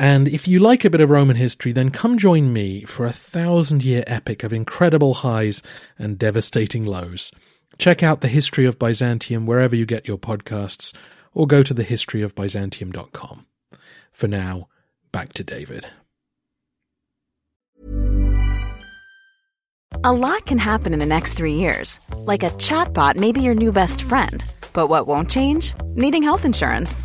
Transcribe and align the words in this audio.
And 0.00 0.28
if 0.28 0.48
you 0.48 0.60
like 0.60 0.86
a 0.86 0.88
bit 0.88 1.02
of 1.02 1.10
Roman 1.10 1.36
history, 1.36 1.72
then 1.72 1.90
come 1.90 2.16
join 2.16 2.54
me 2.54 2.84
for 2.84 3.04
a 3.04 3.12
thousand 3.12 3.84
year 3.84 4.02
epic 4.06 4.42
of 4.42 4.50
incredible 4.50 5.12
highs 5.12 5.62
and 5.98 6.18
devastating 6.18 6.86
lows. 6.86 7.30
Check 7.76 8.02
out 8.02 8.22
the 8.22 8.28
history 8.28 8.64
of 8.64 8.78
Byzantium 8.78 9.44
wherever 9.44 9.76
you 9.76 9.84
get 9.84 10.08
your 10.08 10.16
podcasts, 10.16 10.94
or 11.34 11.46
go 11.46 11.62
to 11.62 11.74
thehistoryofbyzantium.com. 11.74 13.44
For 14.10 14.26
now, 14.26 14.68
back 15.12 15.34
to 15.34 15.44
David. 15.44 15.86
A 20.02 20.12
lot 20.14 20.46
can 20.46 20.56
happen 20.56 20.94
in 20.94 20.98
the 20.98 21.04
next 21.04 21.34
three 21.34 21.56
years. 21.56 22.00
Like 22.16 22.42
a 22.42 22.48
chatbot 22.52 23.16
may 23.16 23.32
be 23.32 23.42
your 23.42 23.54
new 23.54 23.70
best 23.70 24.00
friend. 24.00 24.42
But 24.72 24.86
what 24.86 25.06
won't 25.06 25.30
change? 25.30 25.74
Needing 25.94 26.22
health 26.22 26.46
insurance. 26.46 27.04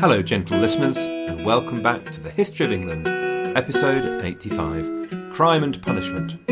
Hello, 0.00 0.22
gentle 0.22 0.58
listeners, 0.58 0.96
and 0.96 1.44
welcome 1.44 1.82
back 1.82 2.02
to 2.06 2.20
the 2.20 2.30
History 2.30 2.64
of 2.64 2.72
England, 2.72 3.06
episode 3.54 4.24
85 4.24 5.30
Crime 5.30 5.62
and 5.62 5.82
Punishment. 5.82 6.46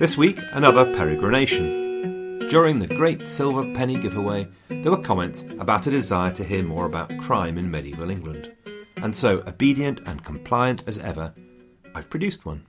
This 0.00 0.16
week, 0.16 0.40
another 0.50 0.86
peregrination. 0.86 2.50
During 2.50 2.80
the 2.80 2.88
great 2.88 3.28
silver 3.28 3.62
penny 3.76 3.94
giveaway, 3.94 4.48
there 4.70 4.90
were 4.90 5.00
comments 5.00 5.42
about 5.60 5.86
a 5.86 5.92
desire 5.92 6.32
to 6.32 6.42
hear 6.42 6.64
more 6.64 6.86
about 6.86 7.16
crime 7.20 7.56
in 7.56 7.70
medieval 7.70 8.10
England. 8.10 8.52
And 8.96 9.14
so, 9.14 9.44
obedient 9.46 10.00
and 10.04 10.24
compliant 10.24 10.82
as 10.88 10.98
ever, 10.98 11.32
I've 11.94 12.10
produced 12.10 12.44
one. 12.44 12.66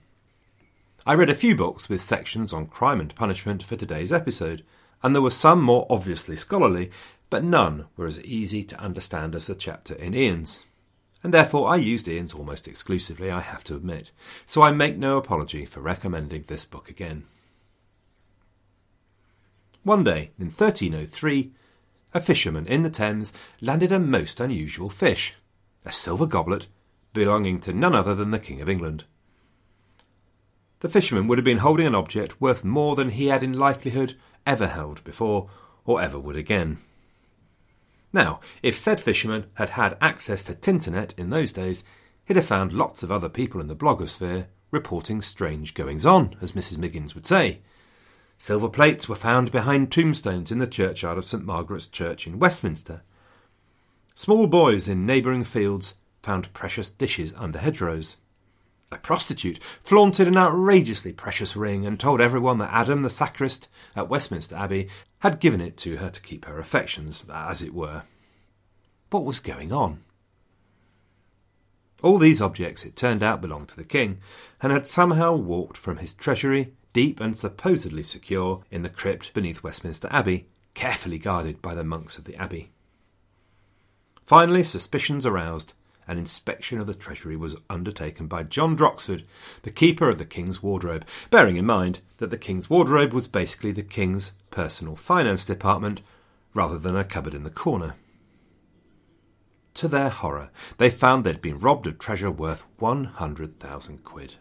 I 1.03 1.15
read 1.15 1.31
a 1.31 1.35
few 1.35 1.55
books 1.55 1.89
with 1.89 2.01
sections 2.01 2.53
on 2.53 2.67
crime 2.67 2.99
and 2.99 3.15
punishment 3.15 3.63
for 3.63 3.75
today's 3.75 4.13
episode, 4.13 4.63
and 5.01 5.13
there 5.13 5.21
were 5.21 5.29
some 5.29 5.61
more 5.61 5.85
obviously 5.89 6.35
scholarly, 6.35 6.89
but 7.29 7.43
none 7.43 7.87
were 7.97 8.05
as 8.05 8.23
easy 8.23 8.63
to 8.63 8.79
understand 8.79 9.35
as 9.35 9.47
the 9.47 9.55
chapter 9.55 9.93
in 9.95 10.13
Ian's. 10.13 10.65
And 11.23 11.33
therefore 11.33 11.69
I 11.69 11.77
used 11.77 12.07
Ian's 12.07 12.33
almost 12.33 12.67
exclusively, 12.67 13.31
I 13.31 13.41
have 13.41 13.63
to 13.65 13.75
admit, 13.75 14.11
so 14.45 14.61
I 14.61 14.71
make 14.71 14.97
no 14.97 15.17
apology 15.17 15.65
for 15.65 15.81
recommending 15.81 16.43
this 16.47 16.65
book 16.65 16.89
again. 16.89 17.23
One 19.83 20.03
day, 20.03 20.31
in 20.39 20.45
1303, 20.45 21.51
a 22.13 22.21
fisherman 22.21 22.65
in 22.67 22.83
the 22.83 22.89
Thames 22.89 23.33
landed 23.61 23.91
a 23.91 23.99
most 23.99 24.39
unusual 24.39 24.89
fish, 24.89 25.35
a 25.83 25.91
silver 25.91 26.25
goblet 26.25 26.67
belonging 27.13 27.59
to 27.61 27.73
none 27.73 27.95
other 27.95 28.15
than 28.15 28.31
the 28.31 28.39
King 28.39 28.61
of 28.61 28.69
England. 28.69 29.05
The 30.81 30.89
fisherman 30.89 31.27
would 31.27 31.37
have 31.37 31.45
been 31.45 31.59
holding 31.59 31.87
an 31.87 31.95
object 31.95 32.39
worth 32.39 32.63
more 32.63 32.95
than 32.95 33.09
he 33.09 33.27
had 33.27 33.41
in 33.41 33.53
likelihood 33.53 34.15
ever 34.45 34.67
held 34.67 35.03
before, 35.03 35.49
or 35.85 36.01
ever 36.01 36.19
would 36.19 36.35
again. 36.35 36.77
Now, 38.15 38.39
if 38.63 38.77
said 38.77 39.01
fisherman 39.01 39.47
had 39.55 39.71
had 39.71 39.97
access 39.99 40.41
to 40.45 40.55
Tinternet 40.55 41.13
in 41.17 41.31
those 41.31 41.51
days, 41.51 41.83
he'd 42.23 42.37
have 42.37 42.45
found 42.45 42.71
lots 42.71 43.03
of 43.03 43.11
other 43.11 43.27
people 43.27 43.59
in 43.59 43.67
the 43.67 43.75
blogosphere 43.75 44.47
reporting 44.71 45.21
strange 45.21 45.73
goings 45.73 46.05
on, 46.05 46.37
as 46.41 46.53
Mrs. 46.53 46.77
Miggins 46.77 47.13
would 47.13 47.25
say. 47.25 47.59
Silver 48.37 48.69
plates 48.69 49.09
were 49.09 49.15
found 49.15 49.51
behind 49.51 49.91
tombstones 49.91 50.49
in 50.49 50.59
the 50.59 50.65
churchyard 50.65 51.17
of 51.17 51.25
St 51.25 51.43
Margaret's 51.43 51.87
Church 51.87 52.25
in 52.25 52.39
Westminster. 52.39 53.01
Small 54.15 54.47
boys 54.47 54.87
in 54.87 55.05
neighbouring 55.05 55.43
fields 55.43 55.95
found 56.23 56.53
precious 56.53 56.89
dishes 56.89 57.33
under 57.35 57.59
hedgerows. 57.59 58.15
A 58.95 58.97
prostitute 58.97 59.61
flaunted 59.61 60.25
an 60.25 60.37
outrageously 60.37 61.11
precious 61.11 61.57
ring 61.57 61.85
and 61.85 61.99
told 61.99 62.21
everyone 62.21 62.59
that 62.59 62.73
Adam, 62.73 63.01
the 63.01 63.09
sacrist 63.09 63.67
at 63.93 64.07
Westminster 64.07 64.55
Abbey, 64.55 64.87
had 65.19 65.41
given 65.41 65.59
it 65.59 65.75
to 65.79 65.97
her 65.97 66.09
to 66.09 66.21
keep 66.21 66.45
her 66.45 66.59
affections, 66.59 67.21
as 67.29 67.61
it 67.61 67.73
were. 67.73 68.03
What 69.09 69.25
was 69.25 69.41
going 69.41 69.73
on? 69.73 70.05
All 72.03 72.17
these 72.17 72.41
objects, 72.41 72.85
it 72.85 72.95
turned 72.95 73.21
out, 73.21 73.41
belonged 73.41 73.67
to 73.69 73.75
the 73.75 73.83
king, 73.83 74.19
and 74.61 74.71
had 74.71 74.87
somehow 74.87 75.35
walked 75.35 75.75
from 75.75 75.97
his 75.97 76.13
treasury, 76.13 76.71
deep 76.93 77.19
and 77.19 77.35
supposedly 77.35 78.03
secure, 78.03 78.63
in 78.71 78.81
the 78.81 78.89
crypt 78.89 79.33
beneath 79.33 79.61
Westminster 79.61 80.07
Abbey, 80.09 80.47
carefully 80.73 81.19
guarded 81.19 81.61
by 81.61 81.75
the 81.75 81.83
monks 81.83 82.17
of 82.17 82.23
the 82.23 82.37
abbey. 82.37 82.71
Finally, 84.25 84.63
suspicions 84.63 85.25
aroused, 85.25 85.73
an 86.07 86.17
inspection 86.17 86.79
of 86.79 86.87
the 86.87 86.93
treasury 86.93 87.35
was 87.35 87.55
undertaken 87.69 88.27
by 88.27 88.43
John 88.43 88.75
Droxford, 88.75 89.25
the 89.63 89.71
keeper 89.71 90.09
of 90.09 90.17
the 90.17 90.25
King's 90.25 90.61
wardrobe, 90.61 91.05
bearing 91.29 91.57
in 91.57 91.65
mind 91.65 92.01
that 92.17 92.29
the 92.29 92.37
King's 92.37 92.69
wardrobe 92.69 93.13
was 93.13 93.27
basically 93.27 93.71
the 93.71 93.83
King's 93.83 94.31
personal 94.51 94.95
finance 94.95 95.43
department 95.43 96.01
rather 96.53 96.77
than 96.77 96.95
a 96.95 97.03
cupboard 97.03 97.33
in 97.33 97.43
the 97.43 97.49
corner. 97.49 97.95
To 99.75 99.87
their 99.89 100.09
horror, 100.09 100.51
they 100.77 100.89
found 100.89 101.23
they'd 101.23 101.41
been 101.41 101.59
robbed 101.59 101.85
of 101.85 101.99
treasure 101.99 102.31
worth 102.31 102.63
100,000 102.77 104.03
quid. 104.03 104.35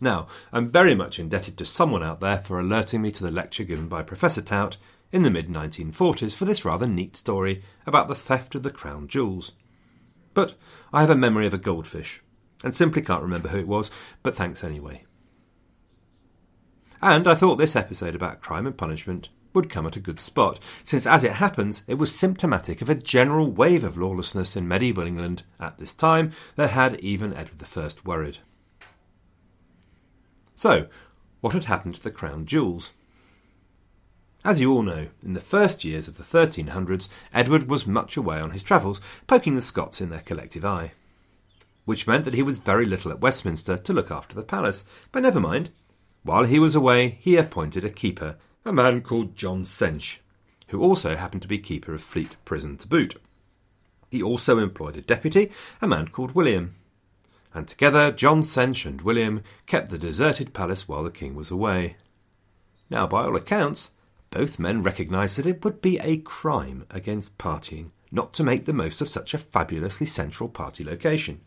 Now, 0.00 0.28
I'm 0.52 0.68
very 0.68 0.94
much 0.94 1.18
indebted 1.18 1.56
to 1.58 1.64
someone 1.64 2.02
out 2.02 2.20
there 2.20 2.38
for 2.38 2.60
alerting 2.60 3.02
me 3.02 3.10
to 3.12 3.24
the 3.24 3.30
lecture 3.30 3.64
given 3.64 3.88
by 3.88 4.02
Professor 4.02 4.42
Tout 4.42 4.76
in 5.14 5.22
the 5.22 5.30
mid 5.30 5.46
1940s 5.46 6.34
for 6.34 6.44
this 6.44 6.64
rather 6.64 6.88
neat 6.88 7.16
story 7.16 7.62
about 7.86 8.08
the 8.08 8.16
theft 8.16 8.56
of 8.56 8.64
the 8.64 8.70
crown 8.70 9.06
jewels. 9.06 9.52
But 10.34 10.56
I 10.92 11.02
have 11.02 11.10
a 11.10 11.14
memory 11.14 11.46
of 11.46 11.54
a 11.54 11.58
goldfish, 11.58 12.20
and 12.64 12.74
simply 12.74 13.00
can't 13.00 13.22
remember 13.22 13.50
who 13.50 13.60
it 13.60 13.68
was, 13.68 13.92
but 14.24 14.34
thanks 14.34 14.64
anyway. 14.64 15.04
And 17.00 17.28
I 17.28 17.36
thought 17.36 17.58
this 17.58 17.76
episode 17.76 18.16
about 18.16 18.40
crime 18.40 18.66
and 18.66 18.76
punishment 18.76 19.28
would 19.52 19.70
come 19.70 19.86
at 19.86 19.94
a 19.94 20.00
good 20.00 20.18
spot, 20.18 20.58
since 20.82 21.06
as 21.06 21.22
it 21.22 21.34
happens, 21.34 21.84
it 21.86 21.94
was 21.94 22.12
symptomatic 22.12 22.82
of 22.82 22.90
a 22.90 22.96
general 22.96 23.48
wave 23.48 23.84
of 23.84 23.96
lawlessness 23.96 24.56
in 24.56 24.66
medieval 24.66 25.06
England 25.06 25.44
at 25.60 25.78
this 25.78 25.94
time 25.94 26.32
that 26.56 26.70
had 26.70 26.98
even 26.98 27.32
Edward 27.32 27.62
I 27.62 28.04
worried. 28.04 28.38
So, 30.56 30.88
what 31.40 31.54
had 31.54 31.66
happened 31.66 31.94
to 31.94 32.02
the 32.02 32.10
crown 32.10 32.46
jewels? 32.46 32.94
As 34.44 34.60
you 34.60 34.70
all 34.72 34.82
know, 34.82 35.08
in 35.22 35.32
the 35.32 35.40
first 35.40 35.84
years 35.84 36.06
of 36.06 36.18
the 36.18 36.22
1300s, 36.22 37.08
Edward 37.32 37.66
was 37.66 37.86
much 37.86 38.18
away 38.18 38.38
on 38.40 38.50
his 38.50 38.62
travels, 38.62 39.00
poking 39.26 39.56
the 39.56 39.62
Scots 39.62 40.02
in 40.02 40.10
their 40.10 40.20
collective 40.20 40.66
eye. 40.66 40.92
Which 41.86 42.06
meant 42.06 42.26
that 42.26 42.34
he 42.34 42.42
was 42.42 42.58
very 42.58 42.84
little 42.84 43.10
at 43.10 43.20
Westminster 43.20 43.78
to 43.78 43.92
look 43.94 44.10
after 44.10 44.34
the 44.34 44.42
palace. 44.42 44.84
But 45.12 45.22
never 45.22 45.40
mind. 45.40 45.70
While 46.24 46.44
he 46.44 46.58
was 46.58 46.74
away, 46.74 47.18
he 47.20 47.36
appointed 47.36 47.84
a 47.84 47.90
keeper, 47.90 48.36
a 48.66 48.72
man 48.72 49.00
called 49.00 49.34
John 49.34 49.64
Sench, 49.64 50.18
who 50.68 50.82
also 50.82 51.16
happened 51.16 51.42
to 51.42 51.48
be 51.48 51.58
keeper 51.58 51.94
of 51.94 52.02
Fleet 52.02 52.36
Prison 52.44 52.76
to 52.78 52.88
boot. 52.88 53.16
He 54.10 54.22
also 54.22 54.58
employed 54.58 54.96
a 54.96 55.00
deputy, 55.00 55.52
a 55.80 55.88
man 55.88 56.08
called 56.08 56.34
William. 56.34 56.74
and 57.54 57.66
together 57.68 58.10
John 58.10 58.42
Sench 58.42 58.84
and 58.84 59.00
William 59.00 59.42
kept 59.66 59.88
the 59.88 59.98
deserted 59.98 60.52
palace 60.52 60.86
while 60.88 61.04
the 61.04 61.10
king 61.10 61.34
was 61.34 61.50
away. 61.50 61.96
Now, 62.90 63.06
by 63.06 63.24
all 63.24 63.36
accounts, 63.36 63.90
both 64.34 64.58
men 64.58 64.82
recognised 64.82 65.38
that 65.38 65.46
it 65.46 65.64
would 65.64 65.80
be 65.80 65.98
a 66.00 66.16
crime 66.18 66.84
against 66.90 67.38
partying 67.38 67.92
not 68.10 68.32
to 68.32 68.42
make 68.42 68.64
the 68.64 68.72
most 68.72 69.00
of 69.00 69.08
such 69.08 69.32
a 69.32 69.38
fabulously 69.38 70.06
central 70.06 70.48
party 70.48 70.82
location. 70.82 71.40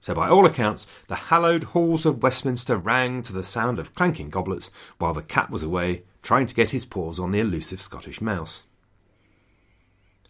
So, 0.00 0.14
by 0.14 0.28
all 0.28 0.46
accounts, 0.46 0.86
the 1.08 1.16
hallowed 1.16 1.64
halls 1.64 2.06
of 2.06 2.22
Westminster 2.22 2.76
rang 2.76 3.22
to 3.24 3.32
the 3.32 3.42
sound 3.42 3.80
of 3.80 3.94
clanking 3.94 4.30
goblets 4.30 4.70
while 4.98 5.14
the 5.14 5.22
cat 5.22 5.50
was 5.50 5.64
away 5.64 6.04
trying 6.22 6.46
to 6.46 6.54
get 6.54 6.70
his 6.70 6.84
paws 6.84 7.18
on 7.18 7.32
the 7.32 7.40
elusive 7.40 7.80
Scottish 7.80 8.20
mouse. 8.20 8.64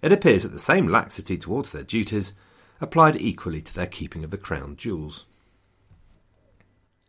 It 0.00 0.12
appears 0.12 0.44
that 0.44 0.52
the 0.52 0.58
same 0.58 0.88
laxity 0.88 1.36
towards 1.36 1.72
their 1.72 1.82
duties 1.82 2.32
applied 2.80 3.16
equally 3.16 3.60
to 3.62 3.74
their 3.74 3.86
keeping 3.86 4.24
of 4.24 4.30
the 4.30 4.38
crown 4.38 4.76
jewels. 4.76 5.26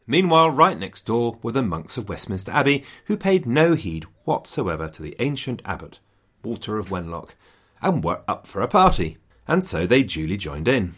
Meanwhile, 0.08 0.52
right 0.52 0.78
next 0.78 1.06
door 1.06 1.40
were 1.42 1.52
the 1.52 1.64
monks 1.64 1.98
of 1.98 2.08
Westminster 2.08 2.52
Abbey, 2.52 2.84
who 3.06 3.18
paid 3.18 3.46
no 3.46 3.74
heed 3.74 4.06
whatsoever 4.24 4.88
to 4.90 5.02
the 5.02 5.16
ancient 5.20 5.62
abbot, 5.66 6.00
Walter 6.44 6.78
of 6.78 6.90
Wenlock, 6.90 7.36
and 7.82 8.04
were 8.04 8.22
up 8.28 8.46
for 8.46 8.62
a 8.62 8.68
party, 8.68 9.18
and 9.48 9.64
so 9.64 9.88
they 9.88 10.04
duly 10.04 10.38
joined 10.38 10.68
in. 10.68 10.94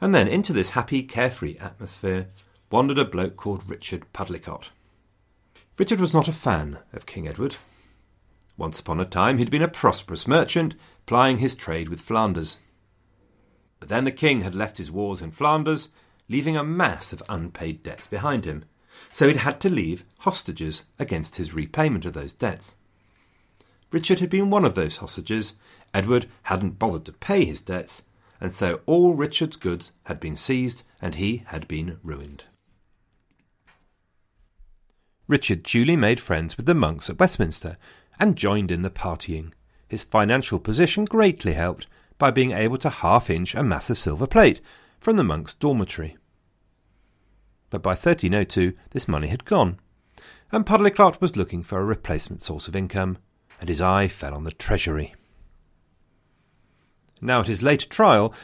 And 0.00 0.14
then 0.14 0.28
into 0.28 0.52
this 0.52 0.70
happy, 0.70 1.02
carefree 1.02 1.56
atmosphere 1.58 2.28
wandered 2.70 2.98
a 2.98 3.04
bloke 3.04 3.36
called 3.36 3.68
Richard 3.68 4.12
Pudlicott. 4.12 4.70
Richard 5.78 6.00
was 6.00 6.14
not 6.14 6.28
a 6.28 6.32
fan 6.32 6.78
of 6.92 7.06
King 7.06 7.26
Edward. 7.26 7.56
Once 8.56 8.78
upon 8.78 9.00
a 9.00 9.04
time 9.04 9.38
he'd 9.38 9.50
been 9.50 9.62
a 9.62 9.68
prosperous 9.68 10.28
merchant, 10.28 10.74
plying 11.06 11.38
his 11.38 11.54
trade 11.54 11.88
with 11.88 12.00
Flanders. 12.00 12.60
But 13.80 13.88
then 13.88 14.04
the 14.04 14.12
king 14.12 14.42
had 14.42 14.54
left 14.54 14.78
his 14.78 14.90
wars 14.90 15.20
in 15.20 15.32
Flanders, 15.32 15.88
leaving 16.32 16.56
a 16.56 16.64
mass 16.64 17.12
of 17.12 17.22
unpaid 17.28 17.82
debts 17.82 18.06
behind 18.06 18.46
him, 18.46 18.64
so 19.12 19.28
he'd 19.28 19.36
had 19.36 19.60
to 19.60 19.68
leave 19.68 20.04
hostages 20.20 20.84
against 20.98 21.36
his 21.36 21.54
repayment 21.54 22.06
of 22.06 22.14
those 22.14 22.32
debts. 22.32 22.78
Richard 23.90 24.20
had 24.20 24.30
been 24.30 24.48
one 24.48 24.64
of 24.64 24.74
those 24.74 24.96
hostages. 24.96 25.54
Edward 25.92 26.26
hadn't 26.44 26.78
bothered 26.78 27.04
to 27.04 27.12
pay 27.12 27.44
his 27.44 27.60
debts, 27.60 28.02
and 28.40 28.52
so 28.52 28.80
all 28.86 29.14
Richard's 29.14 29.58
goods 29.58 29.92
had 30.04 30.18
been 30.18 30.34
seized 30.34 30.82
and 31.00 31.16
he 31.16 31.44
had 31.46 31.68
been 31.68 31.98
ruined. 32.02 32.44
Richard 35.28 35.62
duly 35.62 35.96
made 35.96 36.18
friends 36.18 36.56
with 36.56 36.66
the 36.66 36.74
monks 36.74 37.10
at 37.10 37.18
Westminster 37.18 37.76
and 38.18 38.36
joined 38.36 38.70
in 38.70 38.82
the 38.82 38.90
partying. 38.90 39.52
His 39.88 40.04
financial 40.04 40.58
position 40.58 41.04
greatly 41.04 41.52
helped 41.52 41.86
by 42.18 42.30
being 42.30 42.52
able 42.52 42.78
to 42.78 42.88
half 42.88 43.28
inch 43.28 43.54
a 43.54 43.62
massive 43.62 43.98
silver 43.98 44.26
plate 44.26 44.60
from 44.98 45.16
the 45.16 45.24
monks' 45.24 45.54
dormitory. 45.54 46.16
But 47.72 47.82
by 47.82 47.92
1302 47.92 48.74
this 48.90 49.08
money 49.08 49.28
had 49.28 49.46
gone, 49.46 49.78
and 50.52 50.66
Pudlicott 50.66 51.22
was 51.22 51.36
looking 51.36 51.62
for 51.62 51.80
a 51.80 51.84
replacement 51.84 52.42
source 52.42 52.68
of 52.68 52.76
income, 52.76 53.16
and 53.58 53.70
his 53.70 53.80
eye 53.80 54.08
fell 54.08 54.34
on 54.34 54.44
the 54.44 54.52
treasury. 54.52 55.14
Now 57.22 57.40
at 57.40 57.46
his 57.46 57.62
later 57.62 57.88
trial, 57.88 58.34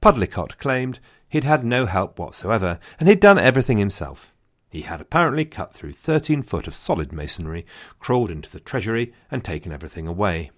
Pudlicott 0.00 0.56
claimed 0.56 1.00
he'd 1.28 1.44
had 1.44 1.66
no 1.66 1.84
help 1.84 2.18
whatsoever, 2.18 2.80
and 2.98 3.10
he'd 3.10 3.20
done 3.20 3.38
everything 3.38 3.76
himself. 3.76 4.32
He 4.70 4.80
had 4.80 5.02
apparently 5.02 5.44
cut 5.44 5.74
through 5.74 5.92
thirteen 5.92 6.40
foot 6.40 6.66
of 6.66 6.74
solid 6.74 7.12
masonry, 7.12 7.66
crawled 7.98 8.30
into 8.30 8.50
the 8.50 8.58
treasury, 8.58 9.12
and 9.30 9.44
taken 9.44 9.70
everything 9.70 10.06
away. 10.06 10.50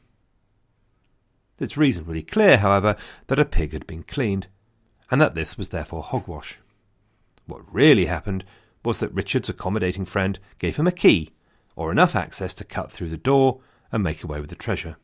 It's 1.59 1.76
reasonably 1.76 2.23
clear, 2.23 2.59
however, 2.59 2.94
that 3.26 3.41
a 3.41 3.44
pig 3.44 3.73
had 3.73 3.88
been 3.88 4.05
cleaned, 4.05 4.47
and 5.11 5.21
that 5.21 5.35
this 5.35 5.59
was 5.59 5.71
therefore 5.71 6.05
hogwash. 6.05 6.61
What 7.50 7.75
really 7.75 8.06
happened 8.06 8.44
was 8.85 8.99
that 8.99 9.12
Richard's 9.12 9.49
accommodating 9.49 10.05
friend 10.05 10.38
gave 10.58 10.76
him 10.76 10.87
a 10.87 10.93
key, 10.93 11.32
or 11.75 11.91
enough 11.91 12.14
access 12.14 12.55
to 12.55 12.64
cut 12.64 12.93
through 12.93 13.08
the 13.08 13.17
door 13.17 13.61
and 13.91 14.02
make 14.02 14.23
away 14.23 14.41
with 14.41 14.50
the 14.50 14.56
treasure. 14.56 14.97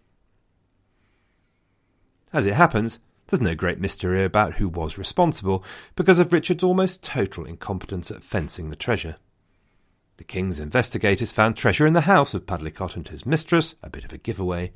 As 2.33 2.47
it 2.47 2.55
happens, 2.55 3.01
there's 3.27 3.41
no 3.41 3.57
great 3.57 3.81
mystery 3.81 4.25
about 4.25 4.55
who 4.55 4.69
was 4.69 4.97
responsible 4.97 5.65
because 5.97 6.21
of 6.21 6.33
Richard's 6.33 6.63
almost 6.63 7.03
total 7.03 7.45
incompetence 7.45 8.13
at 8.13 8.23
fencing 8.23 8.71
the 8.71 8.77
treasure. 8.77 9.17
The 10.17 10.25
king's 10.25 10.61
investigators 10.61 11.33
found 11.33 11.57
treasure 11.57 11.87
in 11.87 11.95
the 11.95 12.03
house 12.03 12.33
of 12.33 12.47
Pudlicott 12.47 12.95
and 12.95 13.09
his 13.09 13.27
mistress, 13.27 13.75
a 13.83 13.91
bit 13.91 14.05
of 14.05 14.13
a 14.13 14.19
giveaway, 14.19 14.73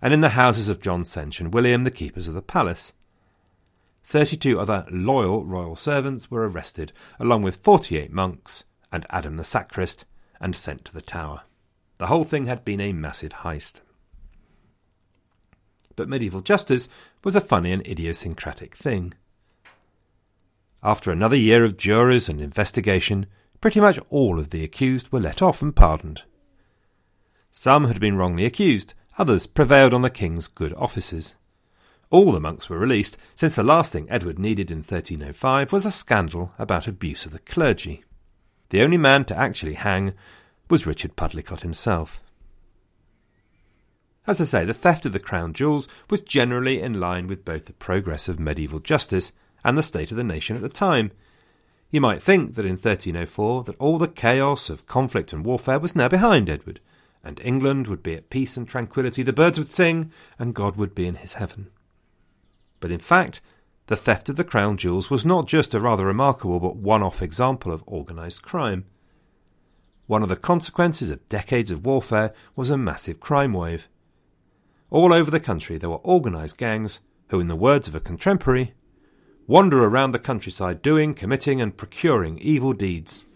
and 0.00 0.14
in 0.14 0.20
the 0.20 0.30
houses 0.30 0.68
of 0.68 0.80
John 0.80 1.02
Sench 1.02 1.40
and 1.40 1.52
William, 1.52 1.82
the 1.82 1.90
keepers 1.90 2.28
of 2.28 2.34
the 2.34 2.42
palace. 2.42 2.92
Thirty-two 4.04 4.60
other 4.60 4.86
loyal 4.90 5.44
royal 5.44 5.76
servants 5.76 6.30
were 6.30 6.48
arrested, 6.48 6.92
along 7.18 7.42
with 7.42 7.56
forty-eight 7.62 8.12
monks 8.12 8.64
and 8.90 9.06
Adam 9.08 9.36
the 9.36 9.44
sacrist, 9.44 10.04
and 10.40 10.54
sent 10.54 10.84
to 10.84 10.92
the 10.92 11.00
Tower. 11.00 11.42
The 11.98 12.08
whole 12.08 12.24
thing 12.24 12.46
had 12.46 12.64
been 12.64 12.80
a 12.80 12.92
massive 12.92 13.32
heist. 13.32 13.80
But 15.94 16.08
medieval 16.08 16.40
justice 16.40 16.88
was 17.22 17.36
a 17.36 17.40
funny 17.40 17.70
and 17.70 17.86
idiosyncratic 17.86 18.74
thing. 18.74 19.14
After 20.82 21.12
another 21.12 21.36
year 21.36 21.64
of 21.64 21.76
juries 21.76 22.28
and 22.28 22.40
investigation, 22.40 23.26
pretty 23.60 23.80
much 23.80 24.00
all 24.10 24.40
of 24.40 24.50
the 24.50 24.64
accused 24.64 25.12
were 25.12 25.20
let 25.20 25.40
off 25.40 25.62
and 25.62 25.76
pardoned. 25.76 26.22
Some 27.52 27.84
had 27.84 28.00
been 28.00 28.16
wrongly 28.16 28.44
accused, 28.44 28.94
others 29.16 29.46
prevailed 29.46 29.94
on 29.94 30.02
the 30.02 30.10
king's 30.10 30.48
good 30.48 30.74
offices. 30.74 31.34
All 32.12 32.30
the 32.30 32.40
monks 32.40 32.68
were 32.68 32.78
released, 32.78 33.16
since 33.34 33.54
the 33.54 33.62
last 33.62 33.90
thing 33.90 34.06
Edward 34.10 34.38
needed 34.38 34.70
in 34.70 34.80
1305 34.80 35.72
was 35.72 35.86
a 35.86 35.90
scandal 35.90 36.52
about 36.58 36.86
abuse 36.86 37.24
of 37.24 37.32
the 37.32 37.38
clergy. 37.38 38.04
The 38.68 38.82
only 38.82 38.98
man 38.98 39.24
to 39.24 39.36
actually 39.36 39.74
hang 39.74 40.12
was 40.68 40.86
Richard 40.86 41.16
Pudlicott 41.16 41.62
himself. 41.62 42.20
As 44.26 44.42
I 44.42 44.44
say, 44.44 44.66
the 44.66 44.74
theft 44.74 45.06
of 45.06 45.14
the 45.14 45.18
crown 45.18 45.54
jewels 45.54 45.88
was 46.10 46.20
generally 46.20 46.82
in 46.82 47.00
line 47.00 47.28
with 47.28 47.46
both 47.46 47.64
the 47.64 47.72
progress 47.72 48.28
of 48.28 48.38
medieval 48.38 48.78
justice 48.78 49.32
and 49.64 49.78
the 49.78 49.82
state 49.82 50.10
of 50.10 50.18
the 50.18 50.22
nation 50.22 50.54
at 50.54 50.62
the 50.62 50.68
time. 50.68 51.12
You 51.90 52.02
might 52.02 52.22
think 52.22 52.56
that 52.56 52.66
in 52.66 52.72
1304 52.72 53.64
that 53.64 53.76
all 53.78 53.96
the 53.96 54.06
chaos 54.06 54.68
of 54.68 54.86
conflict 54.86 55.32
and 55.32 55.46
warfare 55.46 55.78
was 55.78 55.96
now 55.96 56.08
behind 56.08 56.50
Edward, 56.50 56.80
and 57.24 57.40
England 57.40 57.86
would 57.86 58.02
be 58.02 58.14
at 58.14 58.28
peace 58.28 58.58
and 58.58 58.68
tranquillity, 58.68 59.22
the 59.22 59.32
birds 59.32 59.58
would 59.58 59.68
sing, 59.68 60.12
and 60.38 60.54
God 60.54 60.76
would 60.76 60.94
be 60.94 61.06
in 61.06 61.14
his 61.14 61.34
heaven. 61.34 61.70
But 62.82 62.90
in 62.90 62.98
fact, 62.98 63.40
the 63.86 63.96
theft 63.96 64.28
of 64.28 64.34
the 64.34 64.42
crown 64.42 64.76
jewels 64.76 65.08
was 65.08 65.24
not 65.24 65.46
just 65.46 65.72
a 65.72 65.80
rather 65.80 66.04
remarkable 66.04 66.58
but 66.58 66.74
one 66.74 67.00
off 67.00 67.22
example 67.22 67.72
of 67.72 67.86
organised 67.86 68.42
crime. 68.42 68.86
One 70.08 70.24
of 70.24 70.28
the 70.28 70.36
consequences 70.36 71.08
of 71.08 71.28
decades 71.28 71.70
of 71.70 71.86
warfare 71.86 72.34
was 72.56 72.70
a 72.70 72.76
massive 72.76 73.20
crime 73.20 73.52
wave. 73.52 73.88
All 74.90 75.14
over 75.14 75.30
the 75.30 75.38
country 75.38 75.78
there 75.78 75.90
were 75.90 76.04
organised 76.04 76.58
gangs 76.58 76.98
who, 77.28 77.38
in 77.38 77.46
the 77.46 77.54
words 77.54 77.86
of 77.86 77.94
a 77.94 78.00
contemporary, 78.00 78.74
wander 79.46 79.84
around 79.84 80.10
the 80.10 80.18
countryside 80.18 80.82
doing, 80.82 81.14
committing, 81.14 81.60
and 81.60 81.76
procuring 81.76 82.36
evil 82.40 82.72
deeds. 82.72 83.26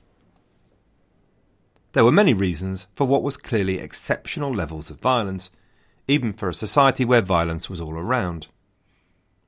There 1.92 2.04
were 2.04 2.10
many 2.10 2.34
reasons 2.34 2.88
for 2.96 3.06
what 3.06 3.22
was 3.22 3.36
clearly 3.36 3.78
exceptional 3.78 4.52
levels 4.52 4.90
of 4.90 4.98
violence, 4.98 5.52
even 6.08 6.32
for 6.32 6.48
a 6.48 6.54
society 6.54 7.04
where 7.04 7.22
violence 7.22 7.70
was 7.70 7.80
all 7.80 7.94
around. 7.94 8.48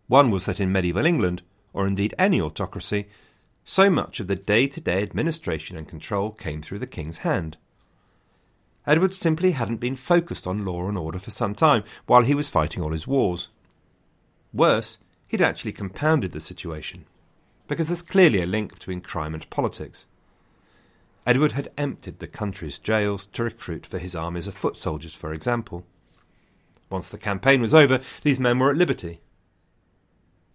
One 0.08 0.30
was 0.30 0.46
that 0.46 0.58
in 0.58 0.72
medieval 0.72 1.06
England, 1.06 1.42
or 1.72 1.86
indeed 1.86 2.14
any 2.18 2.40
autocracy, 2.40 3.08
so 3.64 3.90
much 3.90 4.18
of 4.18 4.26
the 4.26 4.34
day 4.34 4.66
to 4.66 4.80
day 4.80 5.02
administration 5.02 5.76
and 5.76 5.86
control 5.86 6.30
came 6.30 6.62
through 6.62 6.78
the 6.80 6.86
king's 6.86 7.18
hand. 7.18 7.58
Edward 8.86 9.12
simply 9.12 9.50
hadn't 9.50 9.76
been 9.76 9.96
focused 9.96 10.46
on 10.46 10.64
law 10.64 10.88
and 10.88 10.96
order 10.96 11.18
for 11.18 11.30
some 11.30 11.54
time 11.54 11.84
while 12.06 12.22
he 12.22 12.34
was 12.34 12.48
fighting 12.48 12.82
all 12.82 12.92
his 12.92 13.06
wars. 13.06 13.50
Worse, 14.54 14.96
he'd 15.28 15.42
actually 15.42 15.72
compounded 15.72 16.32
the 16.32 16.40
situation, 16.40 17.04
because 17.66 17.88
there's 17.88 18.00
clearly 18.00 18.40
a 18.40 18.46
link 18.46 18.72
between 18.72 19.02
crime 19.02 19.34
and 19.34 19.48
politics. 19.50 20.06
Edward 21.26 21.52
had 21.52 21.70
emptied 21.76 22.20
the 22.20 22.26
country's 22.26 22.78
jails 22.78 23.26
to 23.26 23.44
recruit 23.44 23.84
for 23.84 23.98
his 23.98 24.16
armies 24.16 24.46
of 24.46 24.54
foot 24.54 24.78
soldiers, 24.78 25.14
for 25.14 25.34
example. 25.34 25.84
Once 26.88 27.10
the 27.10 27.18
campaign 27.18 27.60
was 27.60 27.74
over, 27.74 28.00
these 28.22 28.40
men 28.40 28.58
were 28.58 28.70
at 28.70 28.78
liberty. 28.78 29.20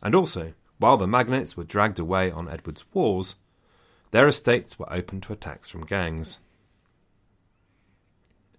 And 0.03 0.13
also, 0.13 0.53
while 0.77 0.97
the 0.97 1.07
magnates 1.07 1.57
were 1.57 1.63
dragged 1.63 1.97
away 1.97 2.29
on 2.29 2.49
Edward's 2.49 2.83
wars, 2.93 3.35
their 4.11 4.27
estates 4.27 4.77
were 4.77 4.93
open 4.93 5.21
to 5.21 5.33
attacks 5.33 5.69
from 5.69 5.85
gangs. 5.85 6.39